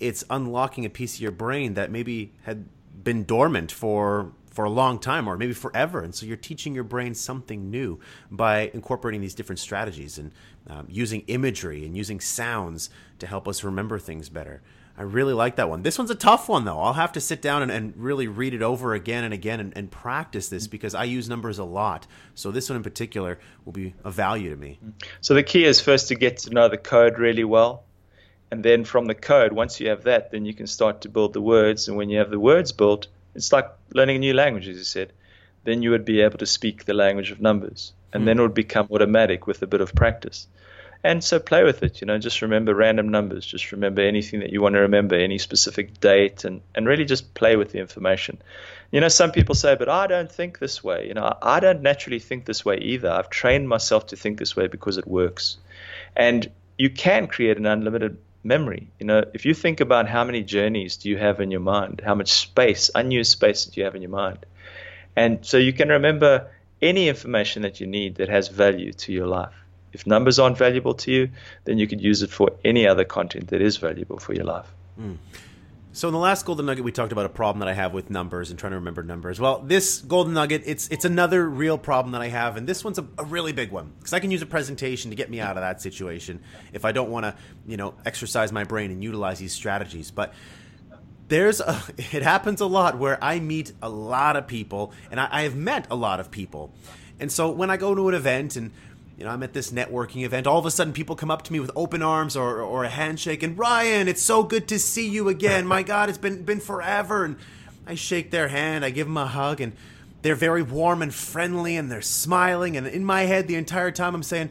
[0.00, 2.66] it's unlocking a piece of your brain that maybe had
[3.02, 6.00] been dormant for for a long time or maybe forever.
[6.00, 7.98] And so you're teaching your brain something new
[8.30, 10.30] by incorporating these different strategies and
[10.68, 14.62] um, using imagery and using sounds to help us remember things better.
[14.96, 15.82] I really like that one.
[15.82, 16.78] This one's a tough one though.
[16.78, 19.76] I'll have to sit down and, and really read it over again and again and,
[19.76, 22.06] and, practice this because i use numbers a lot.
[22.36, 24.78] So this one in particular will be of value to me.
[25.20, 27.82] So the key is first to get to know the code really well
[28.54, 31.32] and then from the code, once you have that, then you can start to build
[31.32, 31.88] the words.
[31.88, 34.84] And when you have the words built, it's like learning a new language, as you
[34.84, 35.12] said.
[35.64, 37.92] Then you would be able to speak the language of numbers.
[38.12, 38.26] And mm.
[38.26, 40.46] then it would become automatic with a bit of practice.
[41.02, 43.44] And so play with it, you know, just remember random numbers.
[43.44, 47.34] Just remember anything that you want to remember, any specific date, and, and really just
[47.34, 48.38] play with the information.
[48.92, 51.08] You know, some people say, but I don't think this way.
[51.08, 53.10] You know, I don't naturally think this way either.
[53.10, 55.56] I've trained myself to think this way because it works.
[56.14, 58.88] And you can create an unlimited memory.
[59.00, 62.02] You know, if you think about how many journeys do you have in your mind,
[62.04, 64.44] how much space, unused space that you have in your mind,
[65.16, 66.48] and so you can remember
[66.82, 69.54] any information that you need that has value to your life.
[69.92, 71.30] If numbers aren't valuable to you,
[71.64, 74.66] then you could use it for any other content that is valuable for your life.
[75.00, 75.16] Mm.
[75.94, 78.10] So in the last golden nugget, we talked about a problem that I have with
[78.10, 79.38] numbers and trying to remember numbers.
[79.38, 82.98] Well, this golden nugget, it's it's another real problem that I have, and this one's
[82.98, 85.56] a, a really big one because I can use a presentation to get me out
[85.56, 89.38] of that situation if I don't want to, you know, exercise my brain and utilize
[89.38, 90.10] these strategies.
[90.10, 90.34] But
[91.28, 95.28] there's a, it happens a lot where I meet a lot of people, and I,
[95.30, 96.74] I have met a lot of people,
[97.20, 98.72] and so when I go to an event and
[99.16, 100.46] you know, I'm at this networking event.
[100.46, 102.88] All of a sudden, people come up to me with open arms or, or a
[102.88, 105.66] handshake, and Ryan, it's so good to see you again.
[105.66, 107.24] My God, it's been been forever.
[107.24, 107.36] And
[107.86, 109.72] I shake their hand, I give them a hug, and
[110.22, 112.76] they're very warm and friendly, and they're smiling.
[112.76, 114.50] And in my head, the entire time, I'm saying,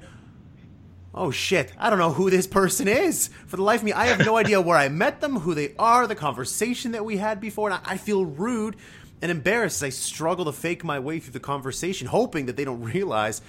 [1.14, 4.06] "Oh shit, I don't know who this person is." For the life of me, I
[4.06, 7.42] have no idea where I met them, who they are, the conversation that we had
[7.42, 8.78] before, and I feel rude
[9.22, 12.66] and embarrassed as I struggle to fake my way through the conversation, hoping that they
[12.66, 13.42] don't realize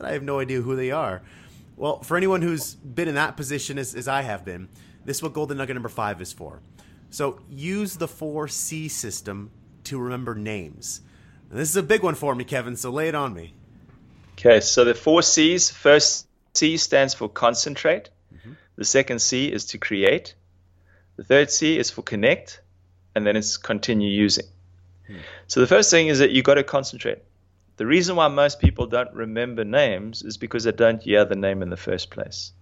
[0.00, 1.22] I have no idea who they are.
[1.76, 4.68] Well, for anyone who's been in that position as, as I have been,
[5.04, 6.60] this is what Golden Nugget number five is for.
[7.10, 9.50] So use the 4C system
[9.84, 11.00] to remember names.
[11.50, 13.54] And this is a big one for me, Kevin, so lay it on me.
[14.32, 18.52] Okay, so the four C's first C stands for concentrate, mm-hmm.
[18.76, 20.34] the second C is to create,
[21.16, 22.60] the third C is for connect,
[23.14, 24.44] and then it's continue using.
[25.06, 25.16] Hmm.
[25.46, 27.22] So the first thing is that you got to concentrate.
[27.76, 31.62] The reason why most people don't remember names is because they don't hear the name
[31.62, 32.52] in the first place.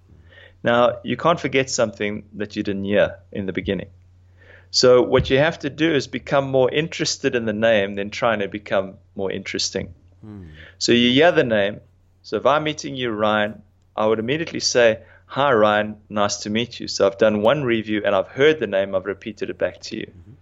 [0.65, 3.91] Now, you can't forget something that you didn't hear in the beginning.
[4.71, 8.41] So, what you have to do is become more interested in the name than trying
[8.41, 9.95] to become more interesting.
[10.21, 10.47] Hmm.
[10.79, 11.81] So, you hear the name.
[12.23, 13.63] So, if I'm meeting you, Ryan,
[13.95, 16.89] I would immediately say, Hi, Ryan, nice to meet you.
[16.89, 19.97] So, I've done one review and I've heard the name, I've repeated it back to
[19.97, 20.07] you.
[20.07, 20.33] Mm-hmm.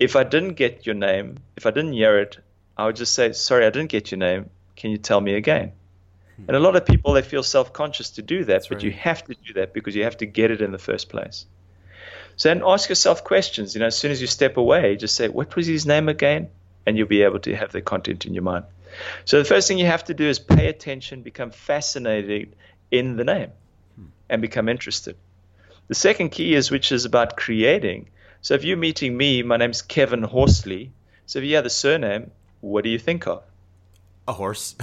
[0.00, 2.38] If I didn't get your name, if I didn't hear it,
[2.80, 4.48] I would just say, sorry, I didn't get your name.
[4.76, 5.72] Can you tell me again?
[6.36, 6.44] Hmm.
[6.48, 8.84] And a lot of people they feel self-conscious to do that, That's but right.
[8.84, 11.46] you have to do that because you have to get it in the first place.
[12.36, 13.74] So then ask yourself questions.
[13.74, 16.48] You know, as soon as you step away, just say, "What was his name again?"
[16.86, 18.64] And you'll be able to have the content in your mind.
[19.26, 22.56] So the first thing you have to do is pay attention, become fascinated
[22.90, 23.50] in the name,
[23.96, 24.06] hmm.
[24.30, 25.16] and become interested.
[25.88, 28.08] The second key is which is about creating.
[28.40, 30.92] So if you're meeting me, my name's Kevin Horsley.
[31.26, 32.30] So if you have the surname,
[32.60, 33.42] what do you think of?
[34.28, 34.76] A horse.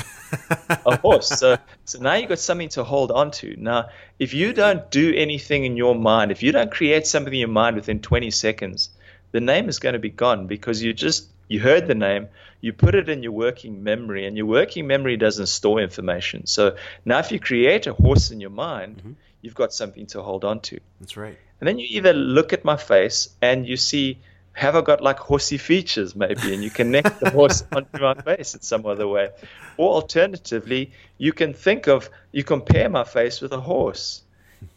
[0.86, 1.28] a horse.
[1.30, 3.56] So, so now you've got something to hold on to.
[3.58, 7.40] Now, if you don't do anything in your mind, if you don't create something in
[7.40, 8.90] your mind within 20 seconds,
[9.32, 12.28] the name is going to be gone because you just you heard the name,
[12.60, 16.46] you put it in your working memory, and your working memory doesn't store information.
[16.46, 16.76] So
[17.06, 19.12] now, if you create a horse in your mind, Mm-hmm.
[19.42, 20.80] you've got something to hold on to.
[21.00, 21.38] That's right.
[21.62, 24.18] And then you either look at my face and you see,
[24.58, 26.52] have I got like horsey features maybe?
[26.52, 29.30] And you connect the horse onto my face in some other way.
[29.78, 34.24] Or alternatively, you can think of, you compare my face with a horse.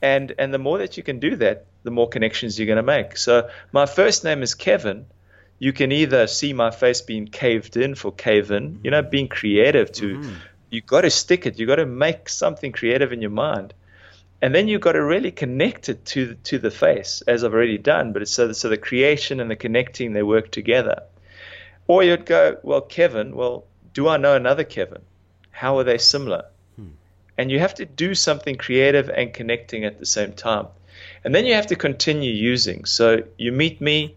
[0.02, 2.82] And, and the more that you can do that, the more connections you're going to
[2.82, 3.16] make.
[3.16, 5.06] So my first name is Kevin.
[5.58, 9.90] You can either see my face being caved in for Kevin, you know, being creative
[9.92, 10.34] to, mm-hmm.
[10.68, 11.58] you got to stick it.
[11.58, 13.72] You got to make something creative in your mind
[14.42, 17.78] and then you've got to really connect it to to the face, as I've already
[17.78, 18.12] done.
[18.12, 21.02] But it's so so the creation and the connecting they work together.
[21.86, 23.34] Or you'd go, well, Kevin.
[23.34, 25.02] Well, do I know another Kevin?
[25.50, 26.44] How are they similar?
[27.36, 30.66] And you have to do something creative and connecting at the same time.
[31.24, 32.84] And then you have to continue using.
[32.84, 34.14] So you meet me,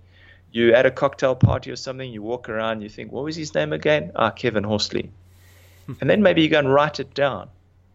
[0.52, 3.56] you at a cocktail party or something, you walk around, you think, what was his
[3.56, 4.12] name again?
[4.14, 5.10] Ah, Kevin Horsley.
[6.02, 7.50] and then maybe you go and write it down,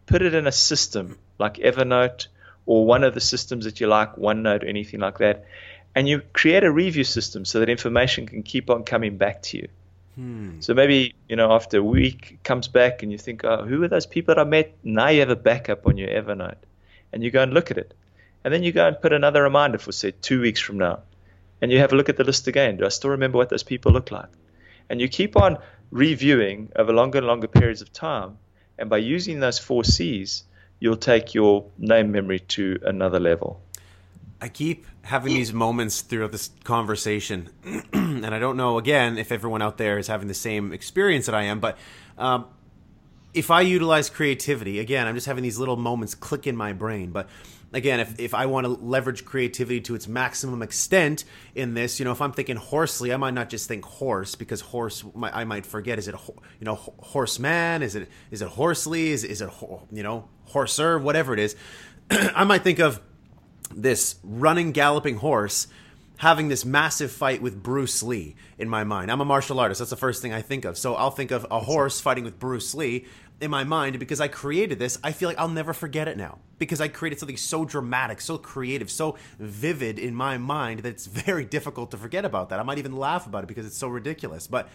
[0.07, 2.27] put it in a system like Evernote
[2.65, 5.45] or one of the systems that you like, OneNote, anything like that.
[5.95, 9.57] And you create a review system so that information can keep on coming back to
[9.57, 9.67] you.
[10.15, 10.59] Hmm.
[10.59, 13.81] So maybe, you know, after a week it comes back and you think, oh, who
[13.83, 14.77] are those people that I met?
[14.83, 16.57] Now you have a backup on your Evernote.
[17.11, 17.95] And you go and look at it.
[18.43, 20.99] And then you go and put another reminder for, say, two weeks from now.
[21.61, 22.77] And you have a look at the list again.
[22.77, 24.29] Do I still remember what those people look like?
[24.89, 25.57] And you keep on
[25.91, 28.37] reviewing over longer and longer periods of time.
[28.77, 30.43] And by using those four C's,
[30.79, 33.61] you'll take your name memory to another level.
[34.41, 37.49] I keep having these moments throughout this conversation,
[37.93, 41.35] and I don't know again if everyone out there is having the same experience that
[41.35, 41.77] I am, but
[42.17, 42.45] um,
[43.33, 47.11] if I utilize creativity, again, I'm just having these little moments click in my brain.
[47.11, 47.29] But
[47.73, 52.05] again, if, if I want to leverage creativity to its maximum extent in this, you
[52.05, 55.65] know, if I'm thinking horsely, I might not just think horse because horse, I might
[55.65, 55.99] forget.
[55.99, 56.15] Is it,
[56.59, 57.83] you know, horseman?
[57.83, 59.09] Is it is it horsely?
[59.09, 59.49] Is is it
[59.91, 61.01] you know horser?
[61.01, 61.55] Whatever it is,
[62.11, 63.01] I might think of
[63.73, 65.67] this running, galloping horse
[66.19, 69.09] having this massive fight with Bruce Lee in my mind.
[69.09, 69.79] I'm a martial artist.
[69.79, 70.77] That's the first thing I think of.
[70.77, 73.05] So I'll think of a horse fighting with Bruce Lee
[73.41, 74.97] in my mind because I created this.
[75.03, 78.37] I feel like I'll never forget it now because I created something so dramatic, so
[78.37, 82.59] creative, so vivid in my mind that it's very difficult to forget about that.
[82.59, 84.69] I might even laugh about it because it's so ridiculous, but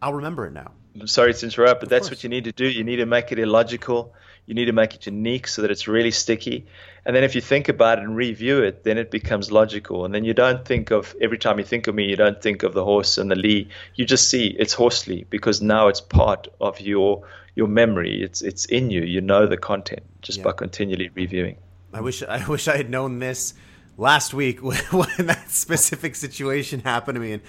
[0.00, 0.72] I'll remember it now.
[1.00, 2.68] I'm sorry to interrupt, but that's what you need to do.
[2.68, 4.12] You need to make it illogical.
[4.46, 6.66] You need to make it unique so that it's really sticky.
[7.06, 10.04] And then if you think about it and review it, then it becomes logical.
[10.04, 12.64] And then you don't think of every time you think of me, you don't think
[12.64, 13.68] of the horse and the Lee.
[13.94, 17.22] You just see it's Horsley because now it's part of your
[17.54, 18.22] your memory.
[18.22, 19.02] It's it's in you.
[19.02, 20.44] You know the content just yeah.
[20.44, 21.56] by continually reviewing.
[21.92, 23.54] I wish I wish I had known this
[23.98, 27.42] last week when that specific situation happened to me and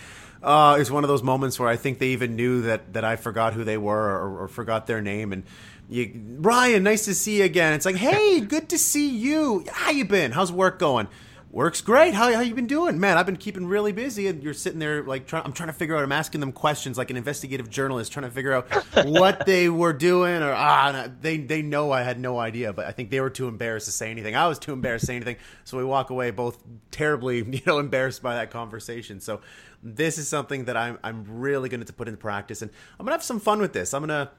[0.44, 3.06] uh, it was one of those moments where I think they even knew that, that
[3.06, 5.32] I forgot who they were or, or forgot their name.
[5.32, 5.44] And
[5.90, 7.74] you, Ryan, nice to see you again.
[7.74, 9.66] It's like, hey, good to see you.
[9.72, 10.34] How you been?
[10.34, 11.08] How's work going?
[11.54, 12.16] Work's great.
[12.16, 13.16] How how you been doing, man?
[13.16, 15.44] I've been keeping really busy, and you're sitting there like trying.
[15.46, 16.02] I'm trying to figure out.
[16.02, 18.72] I'm asking them questions like an investigative journalist, trying to figure out
[19.06, 22.92] what they were doing, or ah, they they know I had no idea, but I
[22.92, 24.36] think they were too embarrassed to say anything.
[24.36, 26.58] I was too embarrassed to say anything, so we walk away both
[26.90, 29.20] terribly, you know, embarrassed by that conversation.
[29.20, 29.42] So
[29.84, 33.14] this is something that I'm I'm really going to put into practice, and I'm gonna
[33.14, 33.94] have some fun with this.
[33.94, 34.32] I'm gonna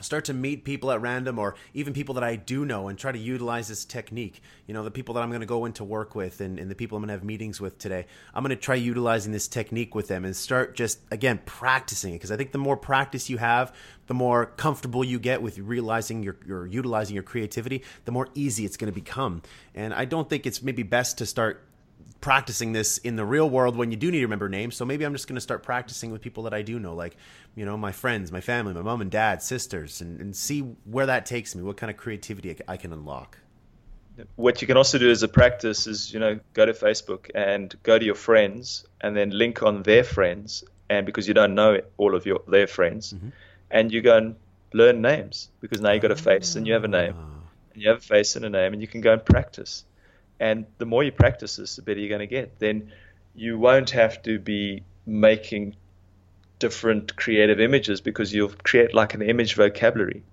[0.00, 3.12] start to meet people at random or even people that I do know and try
[3.12, 4.42] to utilize this technique.
[4.66, 6.74] You know, the people that I'm going to go into work with and, and the
[6.74, 9.94] people I'm going to have meetings with today, I'm going to try utilizing this technique
[9.94, 12.16] with them and start just, again, practicing it.
[12.16, 13.74] Because I think the more practice you have,
[14.06, 18.64] the more comfortable you get with realizing you're, you're utilizing your creativity, the more easy
[18.64, 19.42] it's going to become.
[19.74, 21.64] And I don't think it's maybe best to start
[22.22, 24.76] practicing this in the real world when you do need to remember names.
[24.76, 27.16] So maybe I'm just going to start practicing with people that I do know, like,
[27.54, 31.04] you know, my friends, my family, my mom and dad, sisters, and, and see where
[31.06, 33.36] that takes me, what kind of creativity I can unlock.
[34.36, 37.74] What you can also do as a practice is, you know, go to Facebook and
[37.82, 40.64] go to your friends and then link on their friends.
[40.88, 43.30] And because you don't know all of your their friends, mm-hmm.
[43.70, 44.36] and you go and
[44.74, 47.14] learn names because now you've got a face and you have a name.
[47.16, 47.40] Ah.
[47.72, 49.86] And you have a face and a name, and you can go and practice.
[50.42, 52.58] And the more you practice this, the better you're going to get.
[52.58, 52.90] Then
[53.32, 55.76] you won't have to be making
[56.58, 60.24] different creative images because you'll create like an image vocabulary.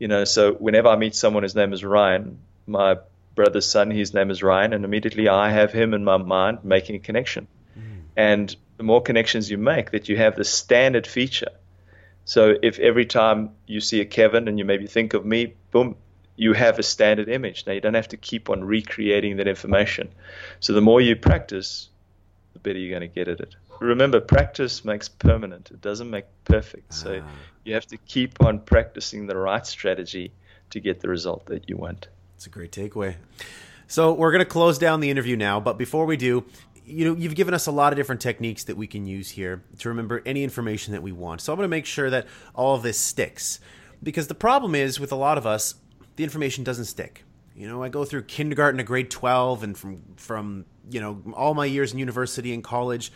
[0.00, 2.96] You know, so whenever I meet someone whose name is Ryan, my
[3.36, 6.96] brother's son, his name is Ryan, and immediately I have him in my mind making
[6.96, 7.46] a connection.
[7.78, 8.00] Mm.
[8.16, 11.52] And the more connections you make, that you have the standard feature.
[12.24, 15.94] So if every time you see a Kevin and you maybe think of me, boom,
[16.36, 17.64] you have a standard image.
[17.66, 20.10] Now you don't have to keep on recreating that information.
[20.60, 21.88] So the more you practice,
[22.52, 23.54] the better you're going to get at it.
[23.80, 25.70] Remember, practice makes permanent.
[25.70, 26.94] It doesn't make perfect.
[26.94, 27.28] So Ah.
[27.64, 30.32] you have to keep on practicing the right strategy
[30.70, 32.08] to get the result that you want.
[32.36, 33.16] It's a great takeaway.
[33.86, 36.44] So we're going to close down the interview now, but before we do,
[36.84, 39.62] you know, you've given us a lot of different techniques that we can use here
[39.78, 41.40] to remember any information that we want.
[41.40, 43.60] So I'm going to make sure that all of this sticks.
[44.02, 45.74] Because the problem is with a lot of us,
[46.16, 47.24] the information doesn't stick.
[47.54, 51.54] You know, I go through kindergarten to grade 12 and from from, you know, all
[51.54, 53.10] my years in university and college,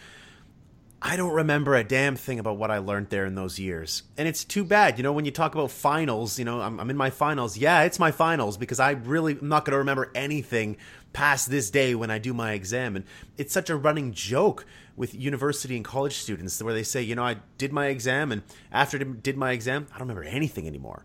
[1.03, 4.03] I don't remember a damn thing about what I learned there in those years.
[4.18, 4.98] And it's too bad.
[4.98, 7.57] You know, when you talk about finals, you know, I'm, I'm in my finals.
[7.57, 10.76] Yeah, it's my finals because I really am not going to remember anything
[11.12, 12.96] past this day when I do my exam.
[12.96, 13.07] And
[13.38, 17.24] it's such a running joke with university and college students where they say, you know,
[17.24, 21.05] I did my exam and after did my exam, I don't remember anything anymore.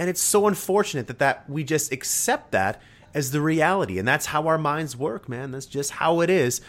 [0.00, 2.80] And it's so unfortunate that, that we just accept that
[3.12, 3.98] as the reality.
[3.98, 5.50] And that's how our minds work, man.
[5.50, 6.62] That's just how it is.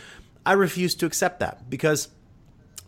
[0.46, 2.10] I refuse to accept that because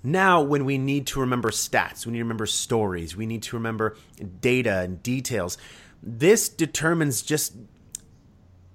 [0.03, 3.55] now when we need to remember stats we need to remember stories we need to
[3.55, 3.95] remember
[4.41, 5.57] data and details
[6.01, 7.55] this determines just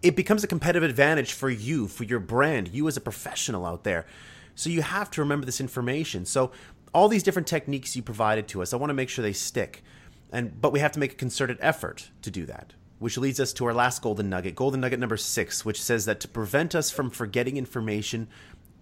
[0.00, 3.84] it becomes a competitive advantage for you for your brand you as a professional out
[3.84, 4.06] there
[4.54, 6.50] so you have to remember this information so
[6.94, 9.84] all these different techniques you provided to us i want to make sure they stick
[10.32, 13.52] and but we have to make a concerted effort to do that which leads us
[13.52, 16.90] to our last golden nugget golden nugget number 6 which says that to prevent us
[16.90, 18.28] from forgetting information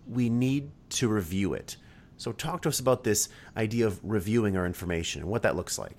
[0.09, 1.77] we need to review it
[2.19, 5.79] so, talk to us about this idea of reviewing our information and what that looks
[5.79, 5.97] like.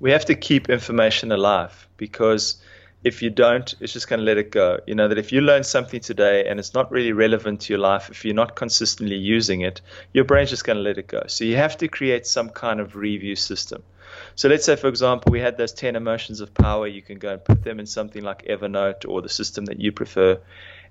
[0.00, 2.60] We have to keep information alive because
[3.04, 4.80] if you don't, it's just going to let it go.
[4.86, 7.78] You know that if you learn something today and it's not really relevant to your
[7.78, 9.80] life, if you're not consistently using it,
[10.12, 11.22] your brain's just going to let it go.
[11.28, 13.84] So, you have to create some kind of review system.
[14.34, 16.86] So, let's say, for example, we had those 10 emotions of power.
[16.86, 19.92] You can go and put them in something like Evernote or the system that you
[19.92, 20.38] prefer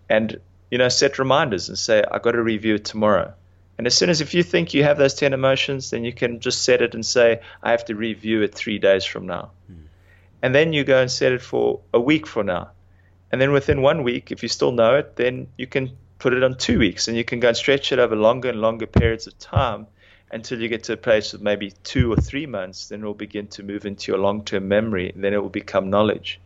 [0.10, 0.40] and,
[0.72, 3.34] you know, set reminders and say, I've got to review it tomorrow.
[3.78, 6.40] And as soon as if you think you have those 10 emotions, then you can
[6.40, 9.52] just set it and say, I have to review it three days from now.
[9.68, 9.86] Hmm.
[10.42, 12.70] And then you go and set it for a week from now.
[13.32, 16.44] And then within one week, if you still know it, then you can put it
[16.44, 19.28] on two weeks and you can go and stretch it over longer and longer periods
[19.28, 19.88] of time
[20.32, 22.90] until you get to a place of maybe two or three months.
[22.90, 25.12] Then it will begin to move into your long term memory.
[25.16, 26.40] Then it will become knowledge.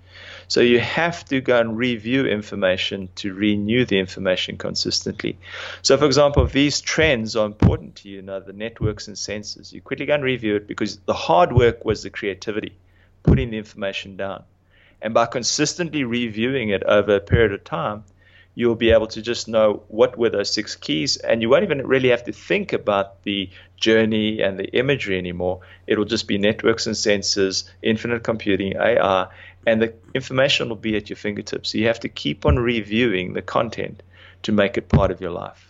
[0.48, 5.38] So you have to go and review information to renew the information consistently.
[5.82, 9.82] So, for example, these trends are important to you, know, the networks and sensors, you
[9.82, 12.74] quickly go and review it because the hard work was the creativity,
[13.24, 14.44] putting the information down.
[15.02, 18.04] And by consistently reviewing it over a period of time,
[18.56, 21.86] you'll be able to just know what were those six keys, and you won't even
[21.88, 25.62] really have to think about the journey and the imagery anymore.
[25.88, 29.30] It'll just be networks and sensors, infinite computing, AR,
[29.66, 31.72] and the information will be at your fingertips.
[31.72, 34.04] So you have to keep on reviewing the content
[34.44, 35.69] to make it part of your life.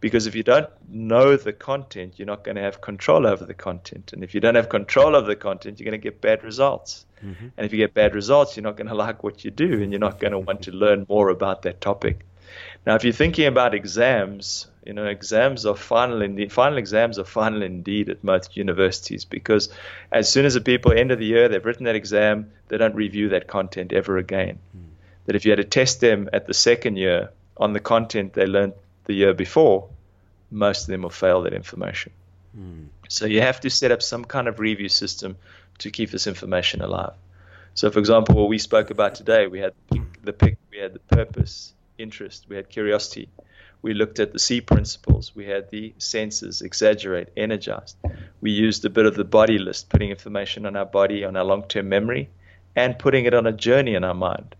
[0.00, 3.54] Because if you don't know the content, you're not going to have control over the
[3.54, 4.12] content.
[4.12, 7.06] And if you don't have control over the content, you're going to get bad results.
[7.24, 7.48] Mm-hmm.
[7.56, 9.92] And if you get bad results, you're not going to like what you do and
[9.92, 12.26] you're not going to want to learn more about that topic.
[12.84, 16.52] Now, if you're thinking about exams, you know, exams are final indeed.
[16.52, 19.68] Final exams are final indeed at most universities because
[20.10, 22.94] as soon as the people end of the year, they've written that exam, they don't
[22.94, 24.58] review that content ever again.
[25.26, 28.46] That if you had to test them at the second year on the content they
[28.46, 28.72] learned
[29.04, 29.88] the year before,
[30.50, 32.12] most of them will fail that information.
[32.54, 32.84] Hmm.
[33.08, 35.36] So you have to set up some kind of review system
[35.78, 37.14] to keep this information alive.
[37.74, 39.72] So, for example, what we spoke about today, we had
[40.22, 43.28] the PIC, we had the purpose, interest, we had curiosity.
[43.80, 45.34] We looked at the SEE principles.
[45.34, 47.96] We had the senses, exaggerate, energized.
[48.40, 51.44] We used a bit of the body list, putting information on our body, on our
[51.44, 52.28] long term memory,
[52.76, 54.54] and putting it on a journey in our mind.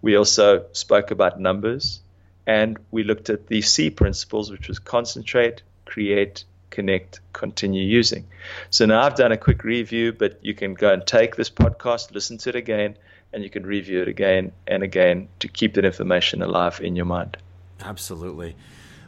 [0.00, 2.00] We also spoke about numbers,
[2.48, 8.26] and we looked at the C principles, which was concentrate, create, connect, continue using.
[8.70, 12.14] So now I've done a quick review, but you can go and take this podcast,
[12.14, 12.96] listen to it again,
[13.34, 17.04] and you can review it again and again to keep that information alive in your
[17.04, 17.36] mind.
[17.82, 18.56] Absolutely.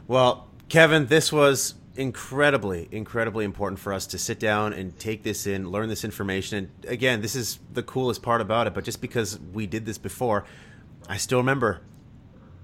[0.07, 5.47] Well, Kevin, this was incredibly, incredibly important for us to sit down and take this
[5.47, 6.69] in, learn this information.
[6.83, 8.75] And again, this is the coolest part about it.
[8.75, 10.45] But just because we did this before,
[11.09, 11.81] I still remember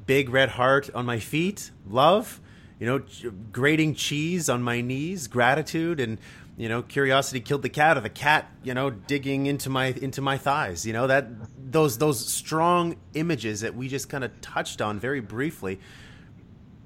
[0.07, 2.41] big red heart on my feet, love,
[2.79, 3.03] you know,
[3.51, 6.17] grating cheese on my knees, gratitude, and
[6.57, 10.21] you know, curiosity killed the cat, or the cat, you know, digging into my into
[10.21, 10.87] my thighs.
[10.87, 11.27] You know that
[11.71, 15.79] those those strong images that we just kind of touched on very briefly,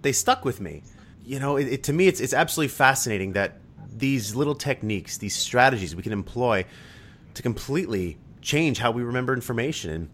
[0.02, 0.84] they stuck with me.
[1.24, 3.60] You know, it, it, to me, it's it's absolutely fascinating that
[3.90, 6.66] these little techniques, these strategies we can employ
[7.36, 10.10] to completely change how we remember information and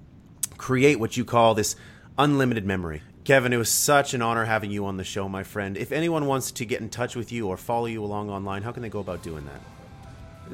[0.57, 1.75] create what you call this
[2.18, 3.03] unlimited memory.
[3.24, 5.78] Kevin, it was such an honor having you on the show, my friend.
[5.78, 8.72] If anyone wants to get in touch with you or follow you along online, how
[8.72, 9.61] can they go about doing that?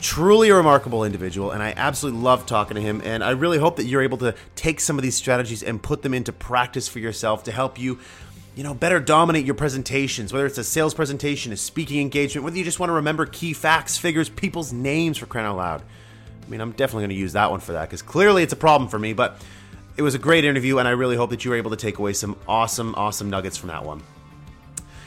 [0.00, 3.02] Truly a remarkable individual, and I absolutely love talking to him.
[3.04, 6.02] And I really hope that you're able to take some of these strategies and put
[6.02, 7.98] them into practice for yourself to help you,
[8.54, 12.56] you know, better dominate your presentations, whether it's a sales presentation, a speaking engagement, whether
[12.56, 15.82] you just want to remember key facts, figures, people's names for crying out loud.
[16.46, 18.56] I mean, I'm definitely going to use that one for that because clearly it's a
[18.56, 19.40] problem for me, but
[19.98, 21.98] it was a great interview, and I really hope that you were able to take
[21.98, 24.00] away some awesome, awesome nuggets from that one.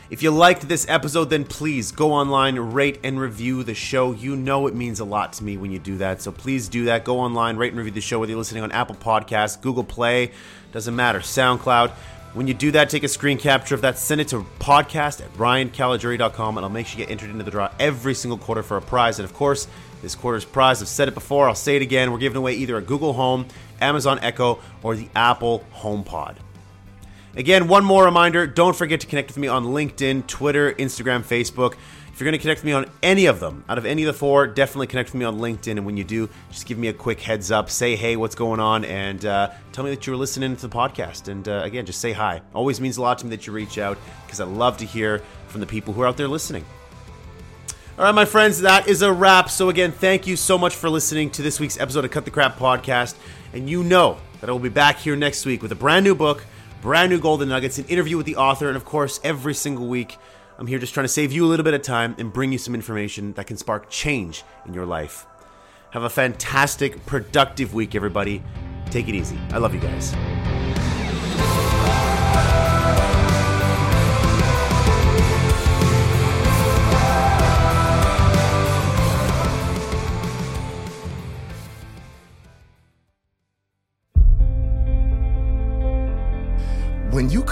[0.10, 4.12] If you liked this episode, then please go online, rate, and review the show.
[4.12, 6.22] You know it means a lot to me when you do that.
[6.22, 7.06] So please do that.
[7.06, 10.34] Go online, rate and review the show, whether you're listening on Apple Podcasts, Google Play,
[10.74, 11.92] doesn't matter, SoundCloud.
[12.34, 15.34] When you do that, take a screen capture of that, send it to podcast at
[15.36, 18.76] ryancaligiuri.com, and I'll make sure you get entered into the draw every single quarter for
[18.76, 19.20] a prize.
[19.20, 19.70] And of course,
[20.02, 22.76] this quarter's prize, I've said it before, I'll say it again, we're giving away either
[22.76, 23.46] a Google Home
[23.82, 26.38] Amazon Echo, or the Apple HomePod.
[27.36, 31.76] Again, one more reminder don't forget to connect with me on LinkedIn, Twitter, Instagram, Facebook.
[32.12, 34.08] If you're going to connect with me on any of them, out of any of
[34.08, 35.72] the four, definitely connect with me on LinkedIn.
[35.72, 38.60] And when you do, just give me a quick heads up, say, hey, what's going
[38.60, 41.30] on, and uh, tell me that you were listening to the podcast.
[41.30, 42.42] And uh, again, just say hi.
[42.54, 45.24] Always means a lot to me that you reach out because I love to hear
[45.48, 46.66] from the people who are out there listening.
[47.98, 49.50] All right, my friends, that is a wrap.
[49.50, 52.32] So, again, thank you so much for listening to this week's episode of Cut the
[52.32, 53.16] Crap podcast.
[53.54, 56.16] And you know that I will be back here next week with a brand new
[56.16, 56.46] book,
[56.82, 60.18] brand new Golden Nuggets, an interview with the author, and of course, every single week,
[60.58, 62.58] I'm here just trying to save you a little bit of time and bring you
[62.58, 65.26] some information that can spark change in your life.
[65.92, 68.42] Have a fantastic, productive week, everybody.
[68.90, 69.38] Take it easy.
[69.52, 70.14] I love you guys.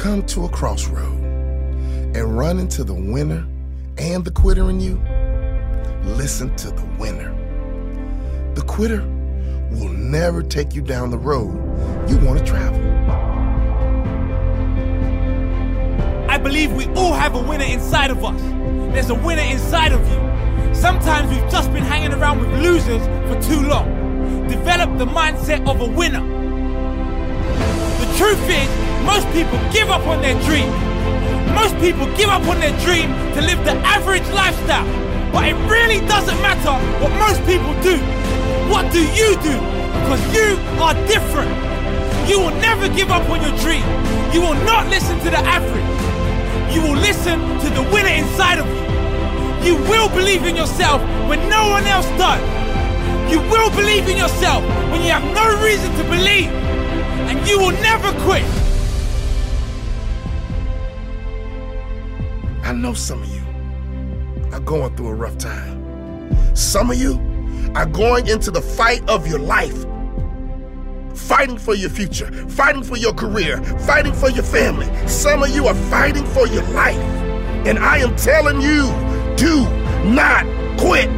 [0.10, 1.20] Come to a crossroad
[2.16, 3.45] and run into the winner
[3.99, 4.99] and the quitter in you,
[6.18, 7.32] listen to the winner.
[8.55, 9.01] The quitter
[9.70, 11.53] will never take you down the road
[12.10, 12.82] you want to travel.
[16.28, 18.41] I believe we all have a winner inside of us.
[18.91, 20.74] There's a winner inside of you.
[20.74, 24.47] Sometimes we've just been hanging around with losers for too long.
[24.47, 26.26] Develop the mindset of a winner.
[27.99, 30.70] The truth is, most people give up on their dream.
[31.54, 34.86] Most people give up on their dream to live the average lifestyle.
[35.32, 37.97] But it really doesn't matter what most people do.
[38.70, 39.56] What do you do?
[40.02, 41.52] Because you are different.
[42.30, 43.84] You will never give up on your dream.
[44.34, 46.74] You will not listen to the average.
[46.74, 49.74] You will listen to the winner inside of you.
[49.74, 52.41] You will believe in yourself when no one else does.
[53.32, 56.50] You will believe in yourself when you have no reason to believe.
[57.30, 58.59] And you will never quit.
[62.80, 66.55] Know some of you are going through a rough time.
[66.55, 67.19] Some of you
[67.75, 69.86] are going into the fight of your life.
[71.13, 74.88] Fighting for your future, fighting for your career, fighting for your family.
[75.07, 76.97] Some of you are fighting for your life.
[77.67, 78.88] And I am telling you,
[79.36, 79.65] do
[80.09, 80.45] not
[80.80, 81.09] quit.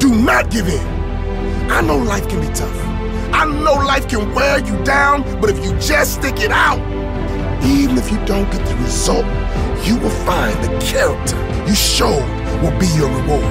[0.00, 0.86] Do not give in.
[1.70, 2.74] I know life can be tough.
[3.34, 6.78] I know life can wear you down, but if you just stick it out,
[7.64, 9.26] even if you don't get the result,
[9.86, 11.36] you will find the character
[11.66, 12.24] you showed
[12.62, 13.44] will be your reward.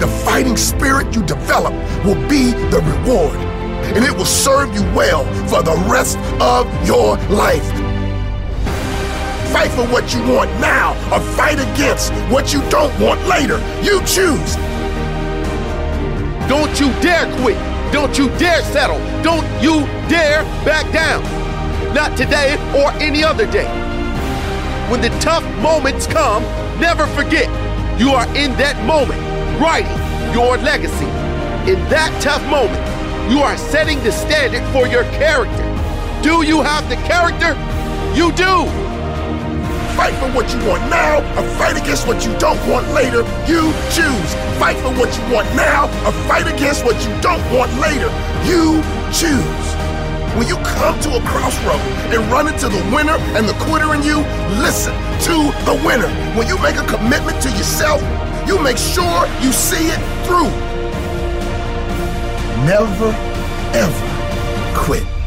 [0.00, 1.72] The fighting spirit you develop
[2.04, 3.36] will be the reward,
[3.96, 7.66] and it will serve you well for the rest of your life.
[9.52, 13.58] Fight for what you want now or fight against what you don't want later.
[13.82, 14.56] You choose.
[16.48, 17.56] Don't you dare quit.
[17.92, 18.98] Don't you dare settle.
[19.22, 21.43] Don't you dare back down.
[21.94, 23.68] Not today or any other day.
[24.90, 26.42] When the tough moments come,
[26.80, 27.46] never forget
[28.00, 29.22] you are in that moment
[29.62, 29.94] writing
[30.34, 31.06] your legacy.
[31.70, 32.82] In that tough moment,
[33.30, 35.62] you are setting the standard for your character.
[36.20, 37.54] Do you have the character?
[38.18, 38.66] You do.
[39.94, 43.22] Fight for what you want now or fight against what you don't want later.
[43.46, 44.30] You choose.
[44.58, 48.10] Fight for what you want now or fight against what you don't want later.
[48.50, 48.82] You
[49.14, 49.73] choose.
[50.36, 51.80] When you come to a crossroad
[52.12, 54.18] and run into the winner and the quitter in you,
[54.60, 54.92] listen
[55.30, 56.08] to the winner.
[56.36, 58.02] When you make a commitment to yourself,
[58.44, 60.50] you make sure you see it through.
[62.66, 63.14] Never,
[63.74, 65.23] ever quit.